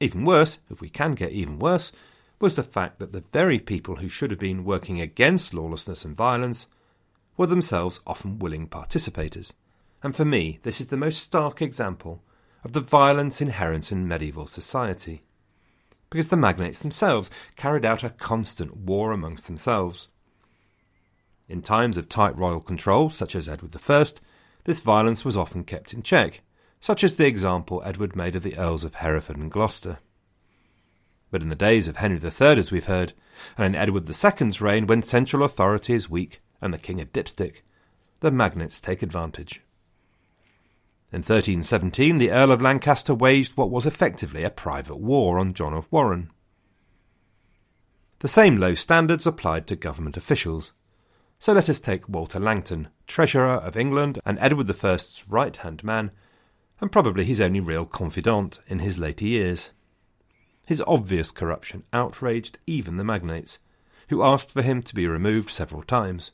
Even 0.01 0.25
worse, 0.25 0.59
if 0.71 0.81
we 0.81 0.89
can 0.89 1.15
get 1.15 1.31
even 1.31 1.59
worse, 1.59 1.93
was 2.41 2.57
the 2.57 2.65
fact 2.65 2.99
that 2.99 3.13
the 3.13 3.25
very 3.33 3.59
people 3.59 3.97
who 3.97 4.09
should 4.09 4.31
have 4.31 4.41
been 4.41 4.65
working 4.65 5.01
against 5.01 5.55
lawlessness 5.55 6.05
and 6.05 6.17
violence 6.17 6.67
were 7.37 7.47
themselves 7.47 8.01
often 8.07 8.39
willing 8.39 8.67
participators. 8.67 9.53
And 10.03 10.17
for 10.17 10.25
me, 10.25 10.59
this 10.63 10.81
is 10.81 10.89
the 10.89 10.97
most 10.97 11.23
stark 11.23 11.63
example 11.63 12.23
of 12.65 12.73
the 12.73 12.81
violence 12.81 13.41
inherent 13.41 13.93
in 13.93 14.09
medieval 14.09 14.47
society. 14.47 15.23
Because 16.11 16.29
the 16.29 16.37
magnates 16.37 16.81
themselves 16.81 17.31
carried 17.57 17.85
out 17.85 18.03
a 18.03 18.11
constant 18.11 18.77
war 18.77 19.13
amongst 19.13 19.47
themselves. 19.47 20.09
In 21.49 21.61
times 21.63 21.97
of 21.97 22.09
tight 22.09 22.37
royal 22.37 22.61
control, 22.61 23.11
such 23.11 23.35
as 23.35 23.49
Edward 23.49 23.77
I, 23.77 24.07
this 24.65 24.81
violence 24.81 25.25
was 25.25 25.37
often 25.37 25.65
kept 25.65 25.93
in 25.93 26.03
check, 26.03 26.43
such 26.81 27.05
as 27.05 27.17
the 27.17 27.27
example 27.27 27.83
Edward 27.85 28.17
made 28.17 28.37
of 28.37 28.43
the 28.43 28.57
Earls 28.57 28.85
of 28.85 28.97
Hereford 28.97 29.37
and 29.37 29.51
Gloucester. 29.51 29.99
But 31.31 31.43
in 31.43 31.49
the 31.49 31.57
days 31.57 31.89
of 31.89 31.97
Henry 31.97 32.19
III, 32.19 32.59
as 32.59 32.71
we've 32.71 32.87
heard, 32.87 33.13
and 33.59 33.75
in 33.75 33.81
Edward 33.81 34.09
II's 34.09 34.61
reign, 34.61 34.87
when 34.87 35.03
central 35.03 35.43
authority 35.43 35.95
is 35.95 36.09
weak 36.09 36.41
and 36.63 36.73
the 36.73 36.79
king 36.79 37.01
a 37.01 37.05
dipstick, 37.05 37.63
the 38.21 38.31
magnates 38.31 38.81
take 38.81 39.03
advantage. 39.03 39.61
In 41.13 41.19
1317, 41.19 42.19
the 42.19 42.31
Earl 42.31 42.53
of 42.53 42.63
Lancaster 42.63 43.15
waged 43.15 43.57
what 43.57 43.71
was 43.71 43.87
effectively 43.87 44.45
a 44.45 44.51
private 44.51 44.97
war 44.97 45.39
on 45.39 45.53
John 45.53 45.75
of 45.75 45.91
Warren. 45.93 46.31
The 48.21 48.29
same 48.29 48.57
low 48.57 48.75
standards 48.75 49.27
applied 49.27 49.67
to 49.67 49.77
government 49.77 50.17
officials. 50.17 50.73
So 51.45 51.53
let 51.53 51.69
us 51.69 51.79
take 51.79 52.09
Walter 52.09 52.41
Langton, 52.41 52.89
Treasurer 53.07 53.57
of 53.57 53.77
England 53.77 54.19
and 54.25 54.39
Edward 54.41 54.71
I's 54.83 55.25
right 55.29 55.55
hand 55.55 55.85
man, 55.85 56.11
and 56.81 56.91
probably 56.91 57.27
his 57.27 57.39
only 57.39 57.61
real 57.61 57.85
confidant 57.85 58.61
in 58.67 58.79
his 58.79 58.99
later 58.99 59.27
years. 59.27 59.69
His 60.65 60.83
obvious 60.87 61.31
corruption 61.31 61.85
outraged 61.93 62.57
even 62.67 62.97
the 62.97 63.05
magnates, 63.05 63.59
who 64.09 64.23
asked 64.23 64.53
for 64.53 64.63
him 64.63 64.83
to 64.85 64.95
be 64.95 65.07
removed 65.07 65.51
several 65.51 65.83
times. 65.83 66.31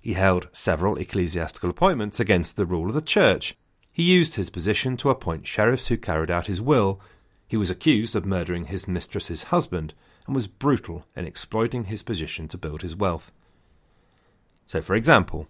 He 0.00 0.14
held 0.14 0.48
several 0.54 0.96
ecclesiastical 0.96 1.68
appointments 1.68 2.18
against 2.18 2.56
the 2.56 2.64
rule 2.64 2.88
of 2.88 2.94
the 2.94 3.02
church. 3.02 3.58
He 3.92 4.04
used 4.04 4.36
his 4.36 4.48
position 4.48 4.96
to 4.96 5.10
appoint 5.10 5.46
sheriffs 5.46 5.88
who 5.88 5.98
carried 5.98 6.30
out 6.30 6.46
his 6.46 6.62
will. 6.62 6.98
He 7.46 7.58
was 7.58 7.68
accused 7.68 8.16
of 8.16 8.24
murdering 8.24 8.68
his 8.68 8.88
mistress's 8.88 9.42
husband 9.52 9.92
and 10.24 10.34
was 10.34 10.46
brutal 10.46 11.04
in 11.14 11.26
exploiting 11.26 11.84
his 11.84 12.02
position 12.02 12.48
to 12.48 12.56
build 12.56 12.80
his 12.80 12.96
wealth. 12.96 13.32
So, 14.66 14.82
for 14.82 14.94
example, 14.94 15.48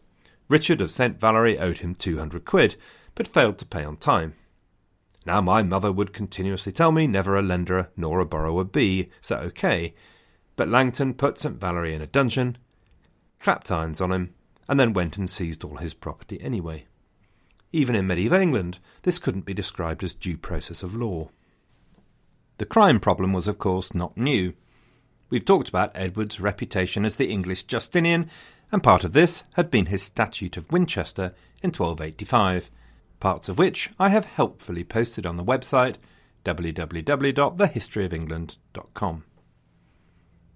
Richard 0.48 0.80
of 0.80 0.90
St. 0.90 1.18
Valery 1.18 1.58
owed 1.58 1.78
him 1.78 1.94
200 1.94 2.44
quid, 2.44 2.76
but 3.14 3.28
failed 3.28 3.58
to 3.58 3.66
pay 3.66 3.84
on 3.84 3.96
time. 3.96 4.34
Now, 5.24 5.40
my 5.40 5.62
mother 5.62 5.90
would 5.90 6.12
continuously 6.12 6.70
tell 6.70 6.92
me 6.92 7.06
never 7.06 7.36
a 7.36 7.42
lender 7.42 7.90
nor 7.96 8.20
a 8.20 8.26
borrower 8.26 8.62
be, 8.62 9.10
so 9.20 9.36
okay. 9.38 9.94
But 10.54 10.68
Langton 10.68 11.14
put 11.14 11.38
St. 11.38 11.58
Valery 11.60 11.94
in 11.94 12.02
a 12.02 12.06
dungeon, 12.06 12.58
clapped 13.40 13.70
irons 13.70 14.00
on 14.00 14.12
him, 14.12 14.34
and 14.68 14.78
then 14.78 14.92
went 14.92 15.16
and 15.16 15.28
seized 15.28 15.64
all 15.64 15.76
his 15.76 15.94
property 15.94 16.40
anyway. 16.40 16.86
Even 17.72 17.96
in 17.96 18.06
medieval 18.06 18.40
England, 18.40 18.78
this 19.02 19.18
couldn't 19.18 19.44
be 19.44 19.54
described 19.54 20.04
as 20.04 20.14
due 20.14 20.36
process 20.38 20.82
of 20.82 20.94
law. 20.94 21.30
The 22.58 22.64
crime 22.64 23.00
problem 23.00 23.32
was, 23.32 23.48
of 23.48 23.58
course, 23.58 23.94
not 23.94 24.16
new. 24.16 24.54
We've 25.28 25.44
talked 25.44 25.68
about 25.68 25.90
Edward's 25.94 26.40
reputation 26.40 27.04
as 27.04 27.16
the 27.16 27.30
English 27.30 27.64
Justinian, 27.64 28.30
and 28.72 28.82
part 28.82 29.04
of 29.04 29.12
this 29.12 29.44
had 29.54 29.70
been 29.70 29.86
his 29.86 30.02
Statute 30.02 30.56
of 30.56 30.72
Winchester 30.72 31.34
in 31.62 31.68
1285, 31.68 32.72
parts 33.20 33.48
of 33.48 33.58
which 33.58 33.90
I 33.98 34.10
have 34.10 34.24
helpfully 34.24 34.84
posted 34.84 35.24
on 35.24 35.36
the 35.36 35.44
website 35.44 35.96
www.thehistoryofengland.com. 36.44 39.24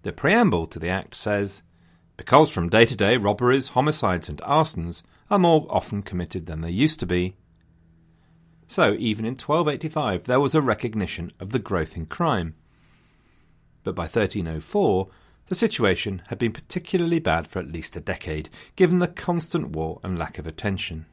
The 0.03 0.13
preamble 0.13 0.67
to 0.67 0.79
the 0.79 0.89
Act 0.89 1.15
says, 1.15 1.63
Because 2.17 2.51
from 2.51 2.69
day 2.69 2.85
to 2.87 2.97
day 2.97 3.17
robberies, 3.17 3.69
homicides, 3.69 4.29
and 4.29 4.39
arsons 4.39 5.03
are 5.31 5.39
more 5.39 5.67
often 5.69 6.03
committed 6.03 6.47
than 6.47 6.61
they 6.61 6.71
used 6.71 7.01
to 7.01 7.07
be. 7.07 7.37
So, 8.67 8.95
even 8.99 9.25
in 9.25 9.33
1285, 9.33 10.25
there 10.25 10.41
was 10.41 10.55
a 10.55 10.61
recognition 10.61 11.33
of 11.41 11.51
the 11.51 11.59
growth 11.59 11.97
in 11.97 12.07
crime. 12.07 12.55
But 13.83 13.95
by 13.95 14.05
1304, 14.05 15.09
the 15.51 15.57
situation 15.57 16.23
had 16.29 16.39
been 16.39 16.53
particularly 16.53 17.19
bad 17.19 17.45
for 17.45 17.59
at 17.59 17.73
least 17.73 17.97
a 17.97 18.01
decade, 18.01 18.49
given 18.77 19.01
the 19.01 19.09
constant 19.09 19.71
war 19.71 19.99
and 20.05 20.17
lack 20.17 20.39
of 20.39 20.47
attention. 20.47 21.07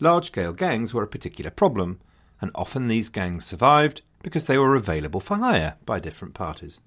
Large 0.00 0.28
scale 0.28 0.54
gangs 0.54 0.94
were 0.94 1.02
a 1.02 1.06
particular 1.06 1.50
problem, 1.50 2.00
and 2.40 2.50
often 2.54 2.88
these 2.88 3.10
gangs 3.10 3.44
survived 3.44 4.00
because 4.22 4.46
they 4.46 4.56
were 4.56 4.74
available 4.74 5.20
for 5.20 5.36
hire 5.36 5.74
by 5.84 6.00
different 6.00 6.32
parties. 6.32 6.80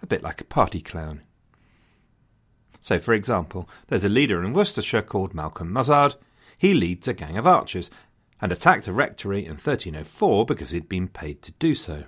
A 0.00 0.06
bit 0.06 0.22
like 0.22 0.40
a 0.40 0.44
party 0.44 0.80
clown. 0.80 1.22
So, 2.80 3.00
for 3.00 3.12
example, 3.12 3.68
there's 3.88 4.04
a 4.04 4.08
leader 4.08 4.44
in 4.44 4.52
Worcestershire 4.52 5.02
called 5.02 5.34
Malcolm 5.34 5.72
Musard. 5.72 6.14
He 6.56 6.72
leads 6.72 7.08
a 7.08 7.14
gang 7.14 7.36
of 7.36 7.48
archers 7.48 7.90
and 8.40 8.52
attacked 8.52 8.86
a 8.86 8.92
rectory 8.92 9.40
in 9.40 9.54
1304 9.54 10.46
because 10.46 10.70
he'd 10.70 10.88
been 10.88 11.08
paid 11.08 11.42
to 11.42 11.52
do 11.58 11.74
so 11.74 12.04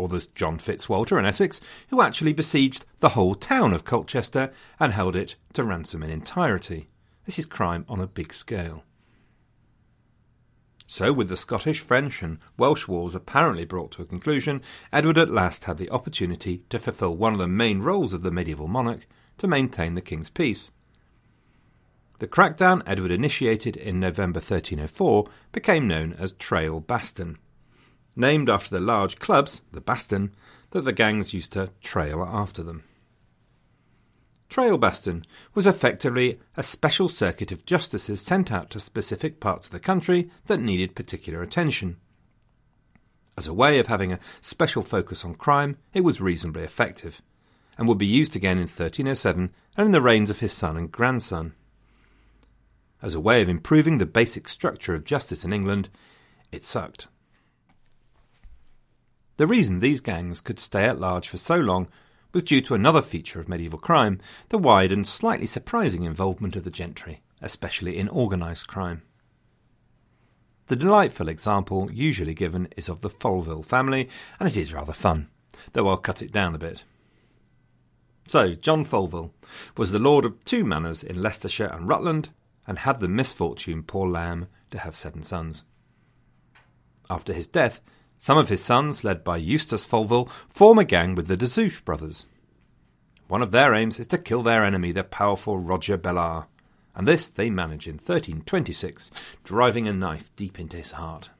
or 0.00 0.08
there's 0.08 0.28
John 0.28 0.58
Fitzwalter 0.58 1.18
in 1.18 1.26
Essex, 1.26 1.60
who 1.90 2.00
actually 2.00 2.32
besieged 2.32 2.86
the 3.00 3.10
whole 3.10 3.34
town 3.34 3.74
of 3.74 3.84
Colchester 3.84 4.50
and 4.78 4.94
held 4.94 5.14
it 5.14 5.36
to 5.52 5.62
ransom 5.62 6.02
in 6.02 6.08
entirety. 6.08 6.88
This 7.26 7.38
is 7.38 7.44
crime 7.44 7.84
on 7.86 8.00
a 8.00 8.06
big 8.06 8.32
scale. 8.32 8.82
So, 10.86 11.12
with 11.12 11.28
the 11.28 11.36
Scottish, 11.36 11.80
French, 11.80 12.22
and 12.22 12.38
Welsh 12.56 12.88
wars 12.88 13.14
apparently 13.14 13.66
brought 13.66 13.92
to 13.92 14.02
a 14.02 14.06
conclusion, 14.06 14.62
Edward 14.90 15.18
at 15.18 15.30
last 15.30 15.64
had 15.64 15.76
the 15.76 15.90
opportunity 15.90 16.64
to 16.70 16.78
fulfil 16.78 17.14
one 17.14 17.34
of 17.34 17.38
the 17.38 17.46
main 17.46 17.80
roles 17.80 18.14
of 18.14 18.22
the 18.22 18.32
medieval 18.32 18.68
monarch 18.68 19.06
to 19.36 19.46
maintain 19.46 19.94
the 19.94 20.00
king's 20.00 20.30
peace. 20.30 20.72
The 22.20 22.26
crackdown 22.26 22.82
Edward 22.86 23.10
initiated 23.10 23.76
in 23.76 24.00
November 24.00 24.38
1304 24.38 25.26
became 25.52 25.86
known 25.86 26.14
as 26.14 26.32
Trail 26.32 26.80
Baston 26.80 27.36
named 28.20 28.48
after 28.48 28.70
the 28.70 28.80
large 28.80 29.18
clubs, 29.18 29.62
the 29.72 29.80
Baston, 29.80 30.32
that 30.70 30.82
the 30.82 30.92
gangs 30.92 31.34
used 31.34 31.52
to 31.54 31.70
trail 31.80 32.22
after 32.22 32.62
them. 32.62 32.84
Trail 34.48 34.78
Baston 34.78 35.24
was 35.54 35.66
effectively 35.66 36.40
a 36.56 36.62
special 36.62 37.08
circuit 37.08 37.52
of 37.52 37.64
justices 37.64 38.20
sent 38.20 38.50
out 38.50 38.68
to 38.70 38.80
specific 38.80 39.38
parts 39.40 39.66
of 39.66 39.72
the 39.72 39.80
country 39.80 40.28
that 40.46 40.60
needed 40.60 40.96
particular 40.96 41.40
attention. 41.40 41.96
As 43.38 43.46
a 43.46 43.54
way 43.54 43.78
of 43.78 43.86
having 43.86 44.12
a 44.12 44.18
special 44.40 44.82
focus 44.82 45.24
on 45.24 45.34
crime, 45.36 45.78
it 45.94 46.02
was 46.02 46.20
reasonably 46.20 46.64
effective, 46.64 47.22
and 47.78 47.86
would 47.86 47.96
be 47.96 48.06
used 48.06 48.34
again 48.34 48.58
in 48.58 48.64
1307 48.64 49.54
and 49.76 49.86
in 49.86 49.92
the 49.92 50.02
reigns 50.02 50.30
of 50.30 50.40
his 50.40 50.52
son 50.52 50.76
and 50.76 50.90
grandson. 50.90 51.54
As 53.00 53.14
a 53.14 53.20
way 53.20 53.40
of 53.40 53.48
improving 53.48 53.98
the 53.98 54.04
basic 54.04 54.48
structure 54.48 54.94
of 54.94 55.04
justice 55.04 55.44
in 55.44 55.52
England, 55.52 55.88
it 56.50 56.64
sucked. 56.64 57.06
The 59.40 59.46
reason 59.46 59.80
these 59.80 60.02
gangs 60.02 60.42
could 60.42 60.58
stay 60.58 60.84
at 60.84 61.00
large 61.00 61.26
for 61.26 61.38
so 61.38 61.56
long 61.56 61.88
was 62.34 62.44
due 62.44 62.60
to 62.60 62.74
another 62.74 63.00
feature 63.00 63.40
of 63.40 63.48
medieval 63.48 63.78
crime 63.78 64.20
the 64.50 64.58
wide 64.58 64.92
and 64.92 65.06
slightly 65.06 65.46
surprising 65.46 66.04
involvement 66.04 66.56
of 66.56 66.64
the 66.64 66.70
gentry, 66.70 67.22
especially 67.40 67.96
in 67.96 68.10
organised 68.10 68.68
crime. 68.68 69.00
The 70.66 70.76
delightful 70.76 71.26
example 71.30 71.90
usually 71.90 72.34
given 72.34 72.68
is 72.76 72.90
of 72.90 73.00
the 73.00 73.08
Folville 73.08 73.62
family, 73.62 74.10
and 74.38 74.46
it 74.46 74.58
is 74.58 74.74
rather 74.74 74.92
fun, 74.92 75.30
though 75.72 75.88
I'll 75.88 75.96
cut 75.96 76.20
it 76.20 76.32
down 76.32 76.54
a 76.54 76.58
bit. 76.58 76.82
So, 78.28 78.52
John 78.52 78.84
Folville 78.84 79.32
was 79.74 79.90
the 79.90 79.98
lord 79.98 80.26
of 80.26 80.44
two 80.44 80.66
manors 80.66 81.02
in 81.02 81.22
Leicestershire 81.22 81.72
and 81.72 81.88
Rutland, 81.88 82.28
and 82.66 82.80
had 82.80 83.00
the 83.00 83.08
misfortune, 83.08 83.84
poor 83.84 84.06
lamb, 84.06 84.48
to 84.70 84.80
have 84.80 84.94
seven 84.94 85.22
sons. 85.22 85.64
After 87.08 87.32
his 87.32 87.46
death, 87.46 87.80
some 88.20 88.36
of 88.36 88.50
his 88.50 88.62
sons, 88.62 89.02
led 89.02 89.24
by 89.24 89.38
Eustace 89.38 89.86
Folville, 89.86 90.28
form 90.50 90.78
a 90.78 90.84
gang 90.84 91.14
with 91.14 91.26
the 91.26 91.38
De 91.38 91.46
Zouche 91.46 91.82
brothers. 91.82 92.26
One 93.28 93.40
of 93.42 93.50
their 93.50 93.74
aims 93.74 93.98
is 93.98 94.06
to 94.08 94.18
kill 94.18 94.42
their 94.42 94.62
enemy, 94.62 94.92
the 94.92 95.02
powerful 95.02 95.58
Roger 95.58 95.96
Bellart, 95.96 96.46
and 96.94 97.08
this 97.08 97.30
they 97.30 97.48
manage 97.48 97.86
in 97.86 97.94
1326, 97.94 99.10
driving 99.42 99.88
a 99.88 99.92
knife 99.94 100.30
deep 100.36 100.60
into 100.60 100.76
his 100.76 100.90
heart. 100.92 101.30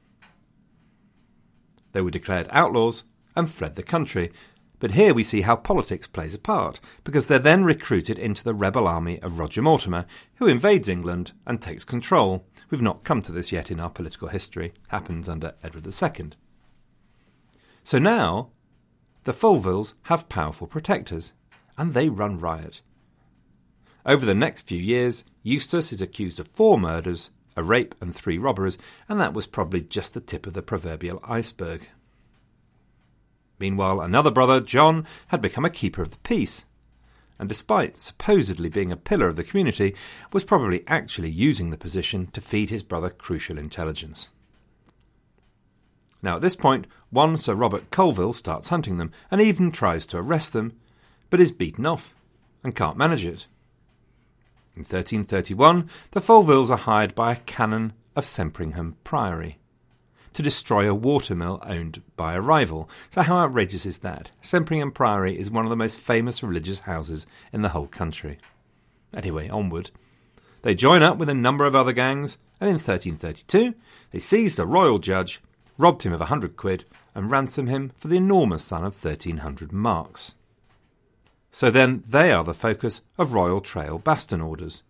They 1.91 2.01
were 2.01 2.09
declared 2.09 2.47
outlaws 2.49 3.03
and 3.35 3.47
fled 3.47 3.75
the 3.75 3.83
country, 3.83 4.31
but 4.79 4.91
here 4.91 5.13
we 5.13 5.23
see 5.23 5.41
how 5.41 5.57
politics 5.57 6.07
plays 6.07 6.33
a 6.33 6.39
part, 6.39 6.79
because 7.03 7.27
they're 7.27 7.37
then 7.37 7.63
recruited 7.63 8.17
into 8.17 8.43
the 8.43 8.55
rebel 8.55 8.87
army 8.87 9.21
of 9.21 9.37
Roger 9.37 9.61
Mortimer, 9.61 10.07
who 10.37 10.47
invades 10.47 10.89
England 10.89 11.33
and 11.45 11.61
takes 11.61 11.83
control. 11.83 12.43
We've 12.71 12.81
not 12.81 13.03
come 13.03 13.21
to 13.21 13.31
this 13.31 13.51
yet 13.51 13.69
in 13.69 13.79
our 13.79 13.91
political 13.91 14.29
history, 14.29 14.73
happens 14.87 15.29
under 15.29 15.53
Edward 15.61 15.85
II. 15.85 16.31
So 17.83 17.99
now, 17.99 18.49
the 19.23 19.33
Folvilles 19.33 19.93
have 20.03 20.29
powerful 20.29 20.67
protectors, 20.67 21.33
and 21.77 21.93
they 21.93 22.09
run 22.09 22.37
riot. 22.37 22.81
Over 24.05 24.25
the 24.25 24.33
next 24.33 24.67
few 24.67 24.79
years, 24.79 25.23
Eustace 25.43 25.91
is 25.91 26.01
accused 26.01 26.39
of 26.39 26.47
four 26.47 26.79
murders, 26.79 27.29
a 27.55 27.63
rape, 27.63 27.93
and 28.01 28.13
three 28.13 28.37
robberies, 28.37 28.77
and 29.07 29.19
that 29.19 29.33
was 29.33 29.45
probably 29.45 29.81
just 29.81 30.13
the 30.13 30.21
tip 30.21 30.47
of 30.47 30.53
the 30.53 30.61
proverbial 30.61 31.19
iceberg. 31.23 31.87
Meanwhile, 33.59 34.01
another 34.01 34.31
brother, 34.31 34.59
John, 34.59 35.05
had 35.27 35.41
become 35.41 35.65
a 35.65 35.69
keeper 35.69 36.01
of 36.01 36.09
the 36.09 36.17
peace, 36.19 36.65
and 37.37 37.47
despite 37.47 37.99
supposedly 37.99 38.69
being 38.69 38.91
a 38.91 38.97
pillar 38.97 39.27
of 39.27 39.35
the 39.35 39.43
community, 39.43 39.95
was 40.31 40.43
probably 40.43 40.83
actually 40.87 41.29
using 41.29 41.69
the 41.69 41.77
position 41.77 42.27
to 42.27 42.41
feed 42.41 42.69
his 42.69 42.83
brother 42.83 43.09
crucial 43.09 43.57
intelligence. 43.57 44.29
Now, 46.21 46.35
at 46.35 46.41
this 46.41 46.55
point, 46.55 46.87
one 47.09 47.37
Sir 47.37 47.55
Robert 47.55 47.89
Colville 47.91 48.33
starts 48.33 48.69
hunting 48.69 48.97
them 48.97 49.11
and 49.29 49.41
even 49.41 49.71
tries 49.71 50.05
to 50.07 50.17
arrest 50.17 50.53
them, 50.53 50.73
but 51.29 51.39
is 51.39 51.51
beaten 51.51 51.85
off, 51.85 52.13
and 52.63 52.75
can't 52.75 52.97
manage 52.97 53.25
it. 53.25 53.47
In 54.75 54.81
1331, 54.81 55.89
the 56.11 56.21
Folvilles 56.21 56.69
are 56.69 56.77
hired 56.77 57.15
by 57.15 57.33
a 57.33 57.37
canon 57.37 57.93
of 58.15 58.25
Sempringham 58.25 58.95
Priory 59.03 59.57
to 60.33 60.41
destroy 60.41 60.89
a 60.89 60.95
watermill 60.95 61.61
owned 61.65 62.01
by 62.15 62.33
a 62.33 62.41
rival. 62.41 62.89
So, 63.09 63.21
how 63.21 63.39
outrageous 63.39 63.85
is 63.85 63.99
that? 63.99 64.31
Sempringham 64.41 64.93
Priory 64.93 65.37
is 65.37 65.51
one 65.51 65.65
of 65.65 65.69
the 65.69 65.75
most 65.75 65.99
famous 65.99 66.41
religious 66.41 66.79
houses 66.79 67.27
in 67.51 67.61
the 67.61 67.69
whole 67.69 67.87
country. 67.87 68.37
Anyway, 69.13 69.49
onward. 69.49 69.91
They 70.61 70.75
join 70.75 71.03
up 71.03 71.17
with 71.17 71.29
a 71.29 71.33
number 71.33 71.65
of 71.65 71.75
other 71.75 71.91
gangs, 71.91 72.37
and 72.59 72.69
in 72.69 72.75
1332 72.75 73.73
they 74.11 74.19
seize 74.19 74.55
the 74.55 74.65
royal 74.65 74.99
judge, 74.99 75.41
robbed 75.77 76.03
him 76.03 76.13
of 76.13 76.21
a 76.21 76.25
hundred 76.25 76.55
quid, 76.57 76.85
and 77.13 77.31
ransomed 77.31 77.69
him 77.69 77.91
for 77.97 78.07
the 78.07 78.17
enormous 78.17 78.63
sum 78.65 78.83
of 78.83 79.03
1300 79.03 79.71
marks. 79.71 80.35
So 81.51 81.69
then 81.69 82.03
they 82.07 82.31
are 82.31 82.43
the 82.43 82.53
focus 82.53 83.01
of 83.17 83.33
Royal 83.33 83.59
Trail 83.59 83.97
baston 83.97 84.41
orders. 84.41 84.83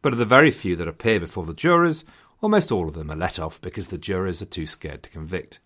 But 0.00 0.12
of 0.12 0.18
the 0.18 0.24
very 0.24 0.50
few 0.50 0.74
that 0.76 0.88
appear 0.88 1.20
before 1.20 1.46
the 1.46 1.54
jurors, 1.54 2.04
almost 2.40 2.72
all 2.72 2.88
of 2.88 2.94
them 2.94 3.10
are 3.10 3.16
let 3.16 3.38
off 3.38 3.60
because 3.60 3.88
the 3.88 3.98
jurors 3.98 4.42
are 4.42 4.46
too 4.46 4.66
scared 4.66 5.04
to 5.04 5.10
convict. 5.10 5.60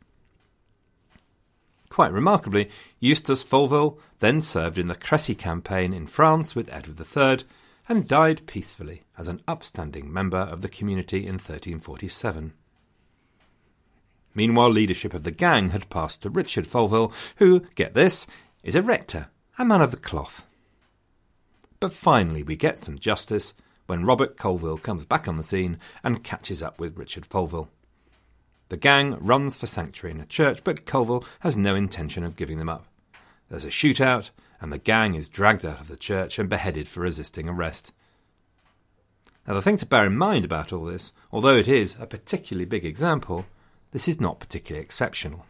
Quite 1.89 2.13
remarkably, 2.13 2.69
Eustace 3.01 3.43
Folville 3.43 3.99
then 4.19 4.43
served 4.43 4.77
in 4.77 4.89
the 4.89 4.95
Cressy 4.95 5.35
campaign 5.35 5.95
in 5.95 6.07
France 6.07 6.55
with 6.55 6.69
Edward 6.71 7.01
III 7.01 7.47
and 7.89 8.07
died 8.07 8.47
peacefully 8.47 9.05
as 9.17 9.29
an 9.29 9.41
upstanding 9.49 10.13
member 10.13 10.37
of 10.37 10.61
the 10.61 10.69
community 10.69 11.19
in 11.19 11.35
1347. 11.35 12.53
Meanwhile, 14.37 14.71
leadership 14.71 15.15
of 15.15 15.23
the 15.23 15.31
gang 15.31 15.71
had 15.71 15.89
passed 15.89 16.21
to 16.23 16.31
Richard 16.31 16.67
Folville, 16.67 17.11
who, 17.37 17.61
get 17.75 17.95
this, 17.95 18.27
is 18.63 18.77
a 18.77 18.83
rector, 18.83 19.29
a 19.59 19.65
man 19.65 19.81
of 19.81 19.93
the 19.93 19.97
cloth. 19.97 20.45
But 21.81 21.95
finally, 21.95 22.43
we 22.43 22.55
get 22.55 22.79
some 22.79 22.99
justice 22.99 23.55
when 23.87 24.05
Robert 24.05 24.37
Colville 24.37 24.77
comes 24.77 25.07
back 25.07 25.27
on 25.27 25.39
the 25.39 25.43
scene 25.43 25.79
and 26.05 26.23
catches 26.23 26.63
up 26.63 26.79
with 26.79 26.99
Richard 26.99 27.25
Folville. 27.25 27.71
The 28.69 28.77
gang 28.77 29.17
runs 29.21 29.57
for 29.57 29.67
sanctuary 29.67 30.15
in 30.15 30.21
a 30.21 30.27
church, 30.27 30.63
but 30.63 30.85
Colville 30.85 31.25
has 31.41 31.57
no 31.57 31.75
intention 31.75 32.23
of 32.23 32.37
giving 32.37 32.59
them 32.59 32.69
up. 32.69 32.85
There's 33.49 33.65
a 33.65 33.69
shootout, 33.69 34.29
and 34.61 34.71
the 34.71 34.79
gang 34.79 35.15
is 35.15 35.31
dragged 35.31 35.65
out 35.65 35.81
of 35.81 35.89
the 35.89 35.97
church 35.97 36.39
and 36.39 36.51
beheaded 36.51 36.89
for 36.89 37.01
resisting 37.01 37.49
arrest. 37.49 37.91
Now, 39.47 39.55
the 39.55 39.63
thing 39.63 39.79
to 39.79 39.87
bear 39.87 40.05
in 40.05 40.19
mind 40.19 40.45
about 40.45 40.75
all 40.75 40.85
this, 40.85 41.15
although 41.33 41.57
it 41.57 41.69
is 41.69 41.97
a 41.99 42.07
particularly 42.07 42.67
big 42.67 42.85
example, 42.85 43.47
this 43.93 44.09
is 44.09 44.21
not 44.21 44.41
particularly 44.41 44.85
exceptional. 44.85 45.47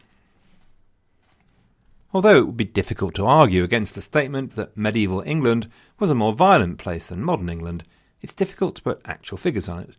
Although 2.13 2.37
it 2.37 2.45
would 2.45 2.57
be 2.57 2.65
difficult 2.65 3.13
to 3.15 3.25
argue 3.25 3.63
against 3.63 3.93
the 3.93 4.01
statement 4.01 4.55
that 4.55 4.77
medieval 4.77 5.21
England 5.25 5.69
was 5.99 6.09
a 6.09 6.15
more 6.15 6.33
violent 6.33 6.77
place 6.77 7.05
than 7.05 7.21
modern 7.21 7.49
England, 7.49 7.83
it's 8.21 8.33
difficult 8.33 8.75
to 8.75 8.81
put 8.81 9.01
actual 9.05 9.37
figures 9.37 9.67
on 9.69 9.79
it. 9.79 9.95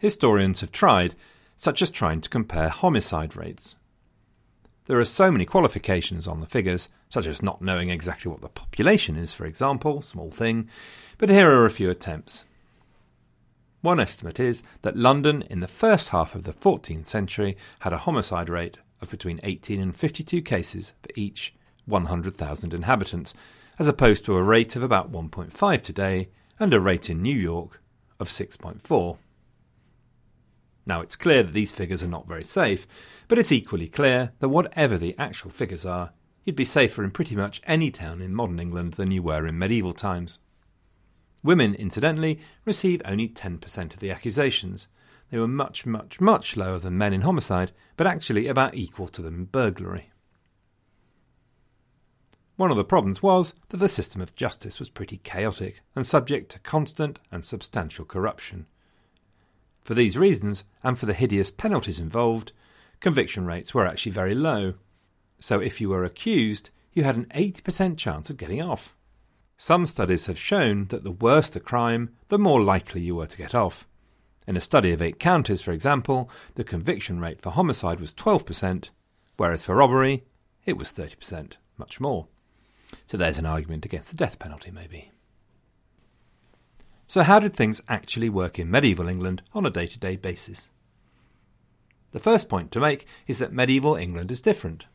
Historians 0.00 0.60
have 0.60 0.72
tried, 0.72 1.14
such 1.56 1.82
as 1.82 1.90
trying 1.90 2.20
to 2.20 2.28
compare 2.28 2.68
homicide 2.68 3.36
rates. 3.36 3.76
There 4.86 4.98
are 4.98 5.04
so 5.04 5.30
many 5.30 5.44
qualifications 5.44 6.26
on 6.26 6.40
the 6.40 6.46
figures, 6.46 6.88
such 7.08 7.26
as 7.26 7.42
not 7.42 7.62
knowing 7.62 7.88
exactly 7.88 8.30
what 8.30 8.40
the 8.40 8.48
population 8.48 9.16
is, 9.16 9.32
for 9.32 9.46
example, 9.46 10.02
small 10.02 10.30
thing, 10.30 10.68
but 11.18 11.30
here 11.30 11.50
are 11.50 11.66
a 11.66 11.70
few 11.70 11.88
attempts. 11.88 12.44
One 13.82 13.98
estimate 13.98 14.38
is 14.38 14.62
that 14.82 14.96
London 14.96 15.42
in 15.50 15.58
the 15.58 15.66
first 15.66 16.10
half 16.10 16.36
of 16.36 16.44
the 16.44 16.52
14th 16.52 17.06
century 17.06 17.56
had 17.80 17.92
a 17.92 17.98
homicide 17.98 18.48
rate 18.48 18.78
of 19.00 19.10
between 19.10 19.40
18 19.42 19.80
and 19.80 19.96
52 19.96 20.40
cases 20.40 20.92
for 21.02 21.10
each 21.16 21.52
100,000 21.86 22.72
inhabitants, 22.72 23.34
as 23.80 23.88
opposed 23.88 24.24
to 24.24 24.36
a 24.36 24.42
rate 24.42 24.76
of 24.76 24.84
about 24.84 25.10
1.5 25.10 25.82
today 25.82 26.28
and 26.60 26.72
a 26.72 26.78
rate 26.78 27.10
in 27.10 27.22
New 27.22 27.36
York 27.36 27.82
of 28.20 28.28
6.4. 28.28 29.18
Now, 30.86 31.00
it's 31.00 31.16
clear 31.16 31.42
that 31.42 31.52
these 31.52 31.72
figures 31.72 32.04
are 32.04 32.08
not 32.08 32.28
very 32.28 32.44
safe, 32.44 32.86
but 33.26 33.38
it's 33.38 33.50
equally 33.50 33.88
clear 33.88 34.30
that 34.38 34.48
whatever 34.48 34.96
the 34.96 35.16
actual 35.18 35.50
figures 35.50 35.84
are, 35.84 36.12
you'd 36.44 36.54
be 36.54 36.64
safer 36.64 37.02
in 37.02 37.10
pretty 37.10 37.34
much 37.34 37.60
any 37.66 37.90
town 37.90 38.20
in 38.20 38.32
modern 38.32 38.60
England 38.60 38.94
than 38.94 39.10
you 39.10 39.24
were 39.24 39.44
in 39.44 39.58
medieval 39.58 39.92
times. 39.92 40.38
Women, 41.42 41.74
incidentally, 41.74 42.38
receive 42.64 43.02
only 43.04 43.28
10% 43.28 43.94
of 43.94 44.00
the 44.00 44.10
accusations. 44.10 44.88
They 45.30 45.38
were 45.38 45.48
much, 45.48 45.86
much, 45.86 46.20
much 46.20 46.56
lower 46.56 46.78
than 46.78 46.98
men 46.98 47.12
in 47.12 47.22
homicide, 47.22 47.72
but 47.96 48.06
actually 48.06 48.46
about 48.46 48.74
equal 48.74 49.08
to 49.08 49.22
them 49.22 49.34
in 49.34 49.44
burglary. 49.46 50.10
One 52.56 52.70
of 52.70 52.76
the 52.76 52.84
problems 52.84 53.22
was 53.22 53.54
that 53.70 53.78
the 53.78 53.88
system 53.88 54.20
of 54.20 54.36
justice 54.36 54.78
was 54.78 54.90
pretty 54.90 55.16
chaotic 55.18 55.80
and 55.96 56.06
subject 56.06 56.52
to 56.52 56.58
constant 56.60 57.18
and 57.32 57.44
substantial 57.44 58.04
corruption. 58.04 58.66
For 59.82 59.94
these 59.94 60.16
reasons, 60.16 60.62
and 60.84 60.96
for 60.96 61.06
the 61.06 61.14
hideous 61.14 61.50
penalties 61.50 61.98
involved, 61.98 62.52
conviction 63.00 63.46
rates 63.46 63.74
were 63.74 63.86
actually 63.86 64.12
very 64.12 64.34
low. 64.34 64.74
So 65.40 65.58
if 65.60 65.80
you 65.80 65.88
were 65.88 66.04
accused, 66.04 66.70
you 66.92 67.02
had 67.02 67.16
an 67.16 67.26
80% 67.34 67.96
chance 67.96 68.30
of 68.30 68.36
getting 68.36 68.62
off. 68.62 68.94
Some 69.56 69.86
studies 69.86 70.26
have 70.26 70.38
shown 70.38 70.86
that 70.86 71.04
the 71.04 71.12
worse 71.12 71.48
the 71.48 71.60
crime, 71.60 72.10
the 72.28 72.38
more 72.38 72.60
likely 72.60 73.00
you 73.00 73.16
were 73.16 73.26
to 73.26 73.36
get 73.36 73.54
off. 73.54 73.86
In 74.46 74.56
a 74.56 74.60
study 74.60 74.92
of 74.92 75.00
eight 75.00 75.20
counties, 75.20 75.62
for 75.62 75.72
example, 75.72 76.28
the 76.56 76.64
conviction 76.64 77.20
rate 77.20 77.40
for 77.40 77.50
homicide 77.50 78.00
was 78.00 78.12
12%, 78.12 78.88
whereas 79.36 79.62
for 79.62 79.76
robbery, 79.76 80.24
it 80.64 80.76
was 80.76 80.92
30%, 80.92 81.52
much 81.78 82.00
more. 82.00 82.26
So 83.06 83.16
there's 83.16 83.38
an 83.38 83.46
argument 83.46 83.84
against 83.84 84.10
the 84.10 84.16
death 84.16 84.38
penalty, 84.38 84.70
maybe. 84.70 85.12
So, 87.06 87.22
how 87.22 87.40
did 87.40 87.52
things 87.52 87.82
actually 87.88 88.30
work 88.30 88.58
in 88.58 88.70
medieval 88.70 89.06
England 89.06 89.42
on 89.52 89.66
a 89.66 89.70
day 89.70 89.86
to 89.86 89.98
day 89.98 90.16
basis? 90.16 90.70
The 92.12 92.18
first 92.18 92.48
point 92.48 92.72
to 92.72 92.80
make 92.80 93.06
is 93.26 93.38
that 93.38 93.52
medieval 93.52 93.96
England 93.96 94.30
is 94.30 94.40
different. 94.40 94.86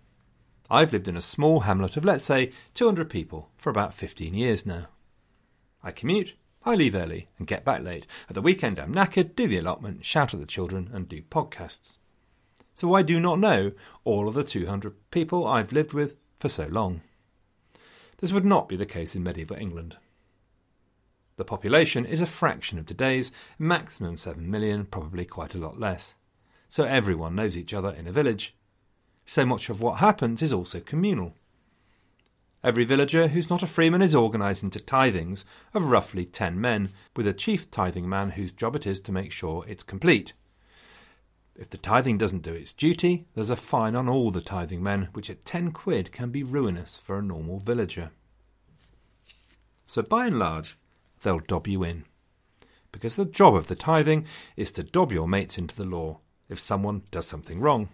I've 0.70 0.92
lived 0.92 1.08
in 1.08 1.18
a 1.18 1.22
small 1.22 1.62
hamlet 1.62 1.98
of, 1.98 2.06
let's 2.06 2.26
say, 2.26 2.52
200 2.74 3.10
people 3.10 3.50
for 3.58 3.70
about 3.70 3.94
15 3.94 4.34
years 4.34 4.66
now. 4.66 4.88
I 5.84 5.92
commute, 5.92 6.34
I 6.66 6.76
leave 6.76 6.96
early 6.96 7.30
and 7.38 7.48
get 7.48 7.64
back 7.64 7.82
late. 7.82 8.06
At 8.28 8.36
the 8.36 8.42
weekend, 8.42 8.78
I'm 8.78 8.94
knackered, 8.94 9.36
do 9.36 9.48
the 9.48 9.60
allotment, 9.60 10.04
shout 10.04 10.34
at 10.34 10.40
the 10.40 10.46
children, 10.46 10.90
and 10.94 11.08
do 11.08 11.22
podcasts. 11.22 11.98
So 12.76 12.94
I 12.94 13.02
do 13.02 13.20
not 13.20 13.40
know 13.40 13.72
all 14.04 14.28
of 14.28 14.34
the 14.34 14.44
200 14.44 14.94
people 15.10 15.48
I've 15.48 15.72
lived 15.72 15.94
with 15.94 16.16
for 16.40 16.50
so 16.50 16.68
long. 16.68 17.02
This 18.18 18.32
would 18.32 18.46
not 18.46 18.68
be 18.68 18.76
the 18.76 18.86
case 18.86 19.16
in 19.16 19.24
medieval 19.24 19.58
England. 19.58 19.96
The 21.38 21.46
population 21.46 22.06
is 22.06 22.20
a 22.20 22.26
fraction 22.26 22.80
of 22.80 22.86
today's, 22.86 23.32
maximum 23.58 24.18
7 24.18 24.50
million, 24.50 24.86
probably 24.86 25.24
quite 25.24 25.56
a 25.56 25.60
lot 25.60 25.80
less. 25.80 26.16
So 26.68 26.84
everyone 26.84 27.36
knows 27.36 27.56
each 27.56 27.74
other 27.74 27.92
in 27.92 28.08
a 28.08 28.12
village. 28.12 28.56
So 29.28 29.46
much 29.46 29.70
of 29.70 29.82
what 29.82 30.00
happens 30.00 30.42
is 30.42 30.54
also 30.54 30.80
communal. 30.80 31.36
Every 32.64 32.86
villager 32.86 33.28
who's 33.28 33.50
not 33.50 33.62
a 33.62 33.68
freeman 33.68 34.02
is 34.02 34.16
organised 34.16 34.64
into 34.64 34.80
tithings 34.80 35.44
of 35.74 35.92
roughly 35.92 36.26
10 36.26 36.60
men, 36.60 36.90
with 37.14 37.28
a 37.28 37.34
chief 37.34 37.70
tithing 37.70 38.08
man 38.08 38.32
whose 38.32 38.54
job 38.54 38.76
it 38.76 38.88
is 38.88 39.02
to 39.02 39.12
make 39.12 39.34
sure 39.34 39.66
it's 39.68 39.84
complete. 39.84 40.32
If 41.58 41.70
the 41.70 41.78
tithing 41.78 42.18
doesn't 42.18 42.42
do 42.42 42.54
its 42.54 42.72
duty, 42.72 43.26
there's 43.36 43.50
a 43.50 43.58
fine 43.58 43.98
on 43.98 44.08
all 44.08 44.32
the 44.32 44.42
tithing 44.42 44.82
men, 44.82 45.10
which 45.12 45.30
at 45.30 45.44
10 45.44 45.72
quid 45.72 46.14
can 46.14 46.30
be 46.30 46.44
ruinous 46.44 46.98
for 46.98 47.20
a 47.20 47.22
normal 47.22 47.60
villager. 47.60 48.12
So 49.88 50.02
by 50.04 50.28
and 50.28 50.40
large, 50.40 50.78
they'll 51.22 51.40
dob 51.40 51.68
you 51.68 51.84
in. 51.84 52.06
Because 52.94 53.18
the 53.18 53.26
job 53.26 53.56
of 53.56 53.68
the 53.68 53.76
tithing 53.76 54.26
is 54.56 54.72
to 54.74 54.84
dob 54.84 55.12
your 55.12 55.28
mates 55.28 55.58
into 55.58 55.76
the 55.76 55.86
law 55.86 56.20
if 56.48 56.60
someone 56.60 57.04
does 57.12 57.28
something 57.28 57.60
wrong. 57.60 57.90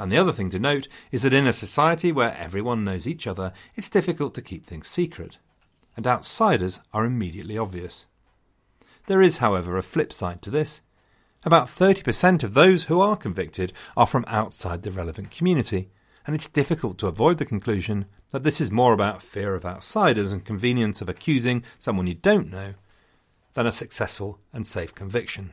And 0.00 0.10
the 0.10 0.16
other 0.16 0.32
thing 0.32 0.48
to 0.50 0.58
note 0.58 0.88
is 1.12 1.24
that 1.24 1.34
in 1.34 1.46
a 1.46 1.52
society 1.52 2.10
where 2.10 2.34
everyone 2.34 2.84
knows 2.84 3.06
each 3.06 3.26
other, 3.26 3.52
it's 3.76 3.90
difficult 3.90 4.32
to 4.32 4.40
keep 4.40 4.64
things 4.64 4.88
secret, 4.88 5.36
and 5.94 6.06
outsiders 6.06 6.80
are 6.94 7.04
immediately 7.04 7.58
obvious. 7.58 8.06
There 9.08 9.20
is, 9.20 9.38
however, 9.38 9.76
a 9.76 9.82
flip 9.82 10.10
side 10.10 10.40
to 10.40 10.50
this. 10.50 10.80
About 11.44 11.68
30% 11.68 12.42
of 12.42 12.54
those 12.54 12.84
who 12.84 12.98
are 12.98 13.14
convicted 13.14 13.74
are 13.94 14.06
from 14.06 14.24
outside 14.26 14.84
the 14.84 14.90
relevant 14.90 15.30
community, 15.30 15.90
and 16.26 16.34
it's 16.34 16.48
difficult 16.48 16.96
to 17.00 17.06
avoid 17.06 17.36
the 17.36 17.44
conclusion 17.44 18.06
that 18.30 18.42
this 18.42 18.58
is 18.58 18.70
more 18.70 18.94
about 18.94 19.22
fear 19.22 19.54
of 19.54 19.66
outsiders 19.66 20.32
and 20.32 20.46
convenience 20.46 21.02
of 21.02 21.10
accusing 21.10 21.62
someone 21.78 22.06
you 22.06 22.14
don't 22.14 22.50
know 22.50 22.72
than 23.52 23.66
a 23.66 23.72
successful 23.72 24.38
and 24.50 24.66
safe 24.66 24.94
conviction. 24.94 25.52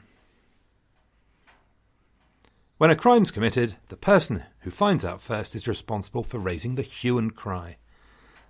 When 2.78 2.92
a 2.92 2.96
crime's 2.96 3.32
committed, 3.32 3.76
the 3.88 3.98
person 3.98 4.44
who 4.60 4.70
finds 4.70 5.04
out 5.04 5.20
first 5.20 5.56
is 5.56 5.68
responsible 5.68 6.22
for 6.22 6.38
raising 6.38 6.76
the 6.76 6.84
hue 6.84 7.18
and 7.18 7.36
cry. 7.36 7.78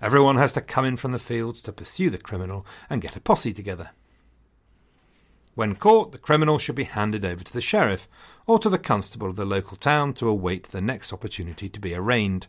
Everyone 0.02 0.36
has 0.36 0.52
to 0.52 0.62
come 0.62 0.84
in 0.84 0.98
from 0.98 1.14
the 1.14 1.20
fields 1.20 1.62
to 1.62 1.72
pursue 1.72 2.10
the 2.10 2.18
criminal 2.18 2.66
and 2.90 3.02
get 3.02 3.16
a 3.16 3.22
posse 3.22 3.54
together. 3.54 3.92
When 5.56 5.76
caught, 5.76 6.12
the 6.12 6.18
criminal 6.18 6.60
should 6.60 6.76
be 6.76 6.84
handed 6.84 7.24
over 7.24 7.42
to 7.42 7.54
the 7.54 7.62
sheriff 7.62 8.10
or 8.46 8.60
to 8.60 8.70
the 8.70 8.78
constable 8.78 9.30
of 9.30 9.38
the 9.38 9.46
local 9.46 9.78
town 9.78 10.14
to 10.16 10.28
await 10.28 10.72
the 10.72 10.82
next 10.82 11.14
opportunity 11.14 11.70
to 11.70 11.80
be 11.80 11.96
arraigned. 11.96 12.48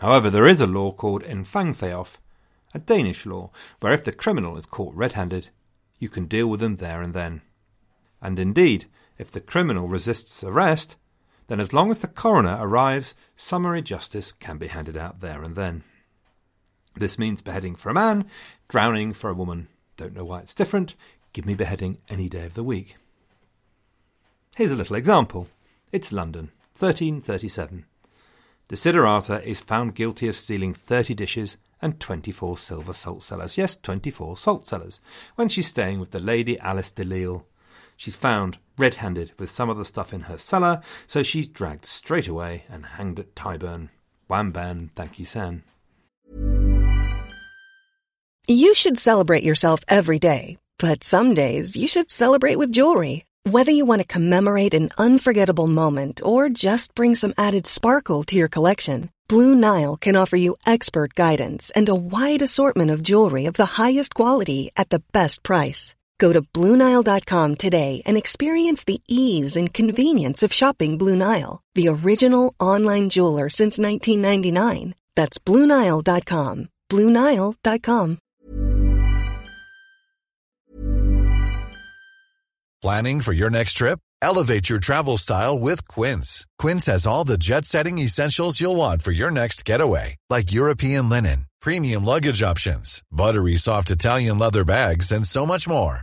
However, 0.00 0.30
there 0.30 0.48
is 0.48 0.60
a 0.60 0.66
law 0.66 0.90
called 0.90 1.22
Infangthief, 1.22 2.18
a 2.74 2.80
Danish 2.80 3.24
law 3.24 3.52
where 3.78 3.92
if 3.92 4.02
the 4.02 4.10
criminal 4.10 4.56
is 4.56 4.66
caught 4.66 4.94
red 4.96 5.12
handed, 5.12 5.50
you 6.00 6.08
can 6.08 6.26
deal 6.26 6.48
with 6.48 6.58
them 6.58 6.76
there 6.76 7.02
and 7.02 7.14
then. 7.14 7.42
And 8.20 8.40
indeed, 8.40 8.86
if 9.18 9.30
the 9.30 9.40
criminal 9.40 9.88
resists 9.88 10.42
arrest, 10.44 10.96
then 11.48 11.60
as 11.60 11.72
long 11.72 11.90
as 11.90 11.98
the 11.98 12.06
coroner 12.06 12.56
arrives, 12.60 13.14
summary 13.36 13.82
justice 13.82 14.32
can 14.32 14.58
be 14.58 14.68
handed 14.68 14.96
out 14.96 15.20
there 15.20 15.42
and 15.42 15.56
then. 15.56 15.82
This 16.94 17.18
means 17.18 17.42
beheading 17.42 17.74
for 17.74 17.90
a 17.90 17.94
man, 17.94 18.26
drowning 18.68 19.12
for 19.12 19.30
a 19.30 19.34
woman. 19.34 19.68
Don't 19.96 20.14
know 20.14 20.24
why 20.24 20.40
it's 20.40 20.54
different. 20.54 20.94
Give 21.32 21.46
me 21.46 21.54
beheading 21.54 21.98
any 22.08 22.28
day 22.28 22.46
of 22.46 22.54
the 22.54 22.64
week. 22.64 22.96
Here's 24.56 24.72
a 24.72 24.76
little 24.76 24.96
example. 24.96 25.48
It's 25.92 26.12
London, 26.12 26.50
1337. 26.78 27.84
Desiderata 28.68 29.42
is 29.44 29.60
found 29.60 29.94
guilty 29.94 30.28
of 30.28 30.36
stealing 30.36 30.74
30 30.74 31.14
dishes 31.14 31.56
and 31.80 31.98
24 32.00 32.58
silver 32.58 32.92
salt 32.92 33.22
cellars. 33.22 33.56
Yes, 33.56 33.76
24 33.76 34.36
salt 34.36 34.66
cellars. 34.66 35.00
When 35.36 35.48
she's 35.48 35.68
staying 35.68 36.00
with 36.00 36.10
the 36.10 36.18
Lady 36.18 36.58
Alice 36.58 36.90
de 36.90 37.04
Lisle. 37.04 37.46
She's 37.98 38.14
found 38.14 38.58
red 38.78 38.94
handed 38.94 39.32
with 39.40 39.50
some 39.50 39.68
of 39.68 39.76
the 39.76 39.84
stuff 39.84 40.14
in 40.14 40.20
her 40.22 40.38
cellar, 40.38 40.80
so 41.08 41.24
she's 41.24 41.48
dragged 41.48 41.84
straight 41.84 42.28
away 42.28 42.64
and 42.70 42.86
hanged 42.86 43.18
at 43.18 43.34
Tyburn. 43.34 43.88
Wham 44.28 44.52
bam, 44.52 44.90
thank 44.94 45.18
you, 45.18 45.26
San. 45.26 45.64
You 48.46 48.72
should 48.74 48.98
celebrate 48.98 49.42
yourself 49.42 49.80
every 49.88 50.20
day, 50.20 50.58
but 50.78 51.02
some 51.02 51.34
days 51.34 51.76
you 51.76 51.88
should 51.88 52.08
celebrate 52.08 52.56
with 52.56 52.72
jewelry. 52.72 53.24
Whether 53.42 53.72
you 53.72 53.84
want 53.84 54.00
to 54.00 54.06
commemorate 54.06 54.74
an 54.74 54.90
unforgettable 54.96 55.66
moment 55.66 56.20
or 56.22 56.48
just 56.48 56.94
bring 56.94 57.16
some 57.16 57.34
added 57.36 57.66
sparkle 57.66 58.22
to 58.24 58.36
your 58.36 58.48
collection, 58.48 59.10
Blue 59.28 59.56
Nile 59.56 59.96
can 59.96 60.14
offer 60.14 60.36
you 60.36 60.56
expert 60.66 61.14
guidance 61.14 61.70
and 61.70 61.88
a 61.88 61.94
wide 61.94 62.42
assortment 62.42 62.92
of 62.92 63.02
jewelry 63.02 63.46
of 63.46 63.54
the 63.54 63.66
highest 63.82 64.14
quality 64.14 64.70
at 64.76 64.90
the 64.90 65.02
best 65.12 65.42
price. 65.42 65.96
Go 66.18 66.32
to 66.32 66.42
BlueNile.com 66.42 67.56
today 67.56 68.02
and 68.06 68.16
experience 68.16 68.84
the 68.84 69.00
ease 69.08 69.56
and 69.56 69.72
convenience 69.72 70.42
of 70.42 70.52
shopping 70.52 70.98
Blue 70.98 71.16
Nile, 71.16 71.60
the 71.74 71.88
original 71.88 72.54
online 72.60 73.08
jeweler 73.08 73.48
since 73.48 73.78
1999. 73.78 74.94
That's 75.16 75.38
BlueNile.com. 75.38 76.68
BlueNile.com. 76.90 78.18
Planning 82.80 83.22
for 83.22 83.32
your 83.32 83.50
next 83.50 83.72
trip? 83.72 83.98
Elevate 84.22 84.68
your 84.68 84.78
travel 84.78 85.16
style 85.16 85.58
with 85.58 85.86
Quince. 85.88 86.46
Quince 86.58 86.86
has 86.86 87.06
all 87.06 87.24
the 87.24 87.38
jet 87.38 87.64
setting 87.64 87.98
essentials 87.98 88.60
you'll 88.60 88.76
want 88.76 89.02
for 89.02 89.10
your 89.10 89.32
next 89.32 89.64
getaway, 89.64 90.16
like 90.30 90.52
European 90.52 91.08
linen, 91.08 91.46
premium 91.60 92.04
luggage 92.04 92.40
options, 92.40 93.02
buttery 93.10 93.56
soft 93.56 93.90
Italian 93.90 94.38
leather 94.38 94.64
bags, 94.64 95.10
and 95.10 95.26
so 95.26 95.44
much 95.44 95.68
more. 95.68 96.02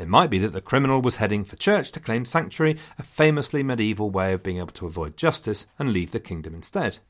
It 0.00 0.08
might 0.08 0.30
be 0.30 0.38
that 0.38 0.52
the 0.52 0.62
criminal 0.62 1.02
was 1.02 1.16
heading 1.16 1.44
for 1.44 1.56
church 1.56 1.92
to 1.92 2.00
claim 2.00 2.24
sanctuary, 2.24 2.78
a 2.98 3.02
famously 3.02 3.62
medieval 3.62 4.08
way 4.08 4.32
of 4.32 4.42
being 4.42 4.56
able 4.56 4.68
to 4.68 4.86
avoid 4.86 5.18
justice 5.18 5.66
and 5.78 5.92
leave 5.92 6.10
the 6.10 6.18
kingdom 6.18 6.54
instead. 6.54 7.00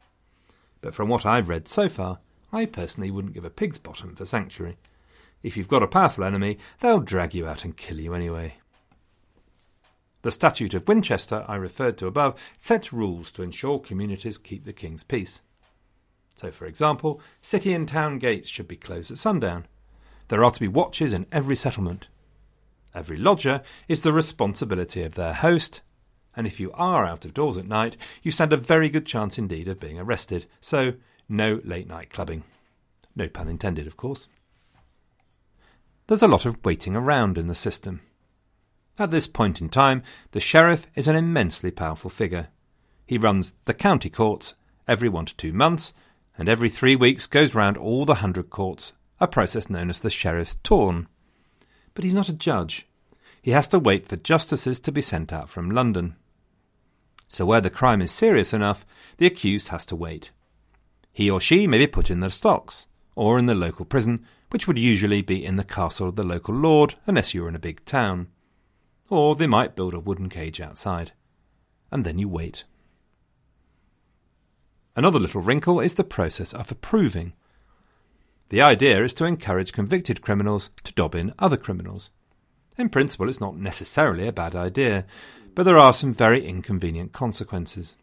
But 0.80 0.92
from 0.92 1.08
what 1.08 1.24
I've 1.24 1.48
read 1.48 1.68
so 1.68 1.88
far, 1.88 2.18
I 2.52 2.66
personally 2.66 3.12
wouldn't 3.12 3.34
give 3.34 3.44
a 3.44 3.50
pig's 3.50 3.78
bottom 3.78 4.16
for 4.16 4.24
sanctuary. 4.24 4.76
If 5.40 5.56
you've 5.56 5.68
got 5.68 5.84
a 5.84 5.86
powerful 5.86 6.24
enemy, 6.24 6.58
they'll 6.80 6.98
drag 6.98 7.32
you 7.32 7.46
out 7.46 7.64
and 7.64 7.76
kill 7.76 8.00
you 8.00 8.12
anyway. 8.12 8.56
The 10.22 10.32
Statute 10.32 10.74
of 10.74 10.88
Winchester 10.88 11.44
I 11.46 11.54
referred 11.54 11.96
to 11.98 12.08
above 12.08 12.40
sets 12.58 12.92
rules 12.92 13.30
to 13.32 13.42
ensure 13.42 13.78
communities 13.78 14.36
keep 14.36 14.64
the 14.64 14.72
king's 14.72 15.04
peace. 15.04 15.42
So, 16.34 16.50
for 16.50 16.66
example, 16.66 17.20
city 17.40 17.72
and 17.72 17.86
town 17.86 18.18
gates 18.18 18.50
should 18.50 18.66
be 18.66 18.74
closed 18.74 19.12
at 19.12 19.18
sundown. 19.18 19.68
There 20.26 20.42
are 20.42 20.50
to 20.50 20.58
be 20.58 20.66
watches 20.66 21.12
in 21.12 21.26
every 21.30 21.54
settlement. 21.54 22.08
Every 22.94 23.16
lodger 23.16 23.62
is 23.88 24.02
the 24.02 24.12
responsibility 24.12 25.02
of 25.02 25.14
their 25.14 25.32
host, 25.32 25.80
and 26.36 26.46
if 26.46 26.58
you 26.58 26.72
are 26.72 27.04
out 27.04 27.24
of 27.24 27.34
doors 27.34 27.56
at 27.56 27.66
night, 27.66 27.96
you 28.22 28.30
stand 28.30 28.52
a 28.52 28.56
very 28.56 28.88
good 28.88 29.06
chance 29.06 29.38
indeed 29.38 29.68
of 29.68 29.80
being 29.80 29.98
arrested. 29.98 30.46
So, 30.60 30.94
no 31.28 31.60
late 31.64 31.88
night 31.88 32.10
clubbing. 32.10 32.44
No 33.14 33.28
pun 33.28 33.48
intended, 33.48 33.86
of 33.86 33.96
course. 33.96 34.28
There's 36.06 36.22
a 36.22 36.28
lot 36.28 36.46
of 36.46 36.64
waiting 36.64 36.96
around 36.96 37.38
in 37.38 37.46
the 37.46 37.54
system. 37.54 38.00
At 38.98 39.10
this 39.10 39.26
point 39.26 39.60
in 39.60 39.68
time, 39.68 40.02
the 40.32 40.40
sheriff 40.40 40.86
is 40.94 41.08
an 41.08 41.16
immensely 41.16 41.70
powerful 41.70 42.10
figure. 42.10 42.48
He 43.06 43.18
runs 43.18 43.54
the 43.64 43.74
county 43.74 44.10
courts 44.10 44.54
every 44.86 45.08
one 45.08 45.26
to 45.26 45.36
two 45.36 45.52
months, 45.52 45.94
and 46.36 46.48
every 46.48 46.68
three 46.68 46.96
weeks 46.96 47.26
goes 47.26 47.54
round 47.54 47.76
all 47.76 48.04
the 48.04 48.16
hundred 48.16 48.50
courts, 48.50 48.92
a 49.20 49.28
process 49.28 49.70
known 49.70 49.88
as 49.88 50.00
the 50.00 50.10
sheriff's 50.10 50.56
tourn. 50.62 51.06
But 51.94 52.04
he's 52.04 52.14
not 52.14 52.28
a 52.28 52.32
judge. 52.32 52.86
He 53.42 53.52
has 53.52 53.68
to 53.68 53.78
wait 53.78 54.06
for 54.06 54.16
justices 54.16 54.80
to 54.80 54.92
be 54.92 55.02
sent 55.02 55.32
out 55.32 55.48
from 55.48 55.70
London. 55.70 56.16
So 57.28 57.46
where 57.46 57.60
the 57.60 57.70
crime 57.70 58.02
is 58.02 58.10
serious 58.10 58.52
enough, 58.52 58.84
the 59.18 59.26
accused 59.26 59.68
has 59.68 59.86
to 59.86 59.96
wait. 59.96 60.30
He 61.12 61.30
or 61.30 61.40
she 61.40 61.66
may 61.66 61.78
be 61.78 61.86
put 61.86 62.10
in 62.10 62.20
the 62.20 62.30
stocks, 62.30 62.86
or 63.14 63.38
in 63.38 63.46
the 63.46 63.54
local 63.54 63.84
prison, 63.84 64.26
which 64.50 64.66
would 64.66 64.78
usually 64.78 65.22
be 65.22 65.44
in 65.44 65.56
the 65.56 65.64
castle 65.64 66.08
of 66.08 66.16
the 66.16 66.24
local 66.24 66.54
lord, 66.54 66.96
unless 67.06 67.32
you 67.32 67.42
were 67.42 67.48
in 67.48 67.54
a 67.54 67.60
big 67.60 67.84
town. 67.84 68.28
Or 69.08 69.34
they 69.34 69.46
might 69.46 69.76
build 69.76 69.94
a 69.94 70.00
wooden 70.00 70.28
cage 70.28 70.60
outside. 70.60 71.12
And 71.90 72.04
then 72.04 72.18
you 72.18 72.28
wait. 72.28 72.64
Another 74.96 75.18
little 75.18 75.40
wrinkle 75.40 75.80
is 75.80 75.94
the 75.94 76.04
process 76.04 76.52
of 76.52 76.70
approving. 76.70 77.32
The 78.50 78.62
idea 78.62 79.02
is 79.04 79.14
to 79.14 79.26
encourage 79.26 79.72
convicted 79.72 80.22
criminals 80.22 80.70
to 80.82 80.92
dob 80.92 81.14
in 81.14 81.32
other 81.38 81.56
criminals. 81.56 82.10
In 82.76 82.88
principle, 82.88 83.28
it's 83.28 83.40
not 83.40 83.56
necessarily 83.56 84.26
a 84.26 84.32
bad 84.32 84.56
idea, 84.56 85.06
but 85.54 85.62
there 85.62 85.78
are 85.78 85.92
some 85.92 86.12
very 86.12 86.44
inconvenient 86.44 87.12
consequences. 87.12 87.94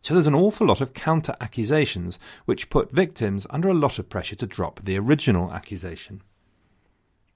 So 0.00 0.12
there's 0.12 0.26
an 0.26 0.34
awful 0.34 0.66
lot 0.66 0.80
of 0.80 0.92
counter 0.92 1.36
accusations 1.40 2.18
which 2.46 2.68
put 2.68 2.90
victims 2.90 3.46
under 3.48 3.68
a 3.68 3.74
lot 3.74 4.00
of 4.00 4.08
pressure 4.08 4.34
to 4.36 4.46
drop 4.46 4.80
the 4.82 4.98
original 4.98 5.52
accusation. 5.52 6.22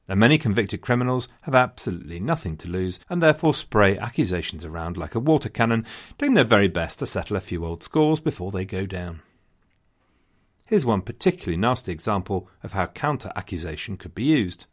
And 0.08 0.18
many 0.18 0.38
convicted 0.38 0.80
criminals 0.80 1.28
have 1.42 1.54
absolutely 1.54 2.18
nothing 2.18 2.56
to 2.58 2.68
lose 2.68 2.98
and 3.08 3.22
therefore 3.22 3.54
spray 3.54 3.96
accusations 3.96 4.64
around 4.64 4.96
like 4.96 5.14
a 5.14 5.20
water 5.20 5.48
cannon, 5.48 5.86
doing 6.18 6.34
their 6.34 6.42
very 6.42 6.68
best 6.68 6.98
to 6.98 7.06
settle 7.06 7.36
a 7.36 7.40
few 7.40 7.64
old 7.64 7.84
scores 7.84 8.18
before 8.18 8.50
they 8.50 8.64
go 8.64 8.86
down. 8.86 9.20
Here's 10.68 10.84
one 10.84 11.00
particularly 11.00 11.56
nasty 11.56 11.92
example 11.92 12.46
of 12.62 12.72
how 12.72 12.88
counter 12.88 13.32
accusation 13.34 13.96
could 13.96 14.14
be 14.14 14.24
used. 14.24 14.66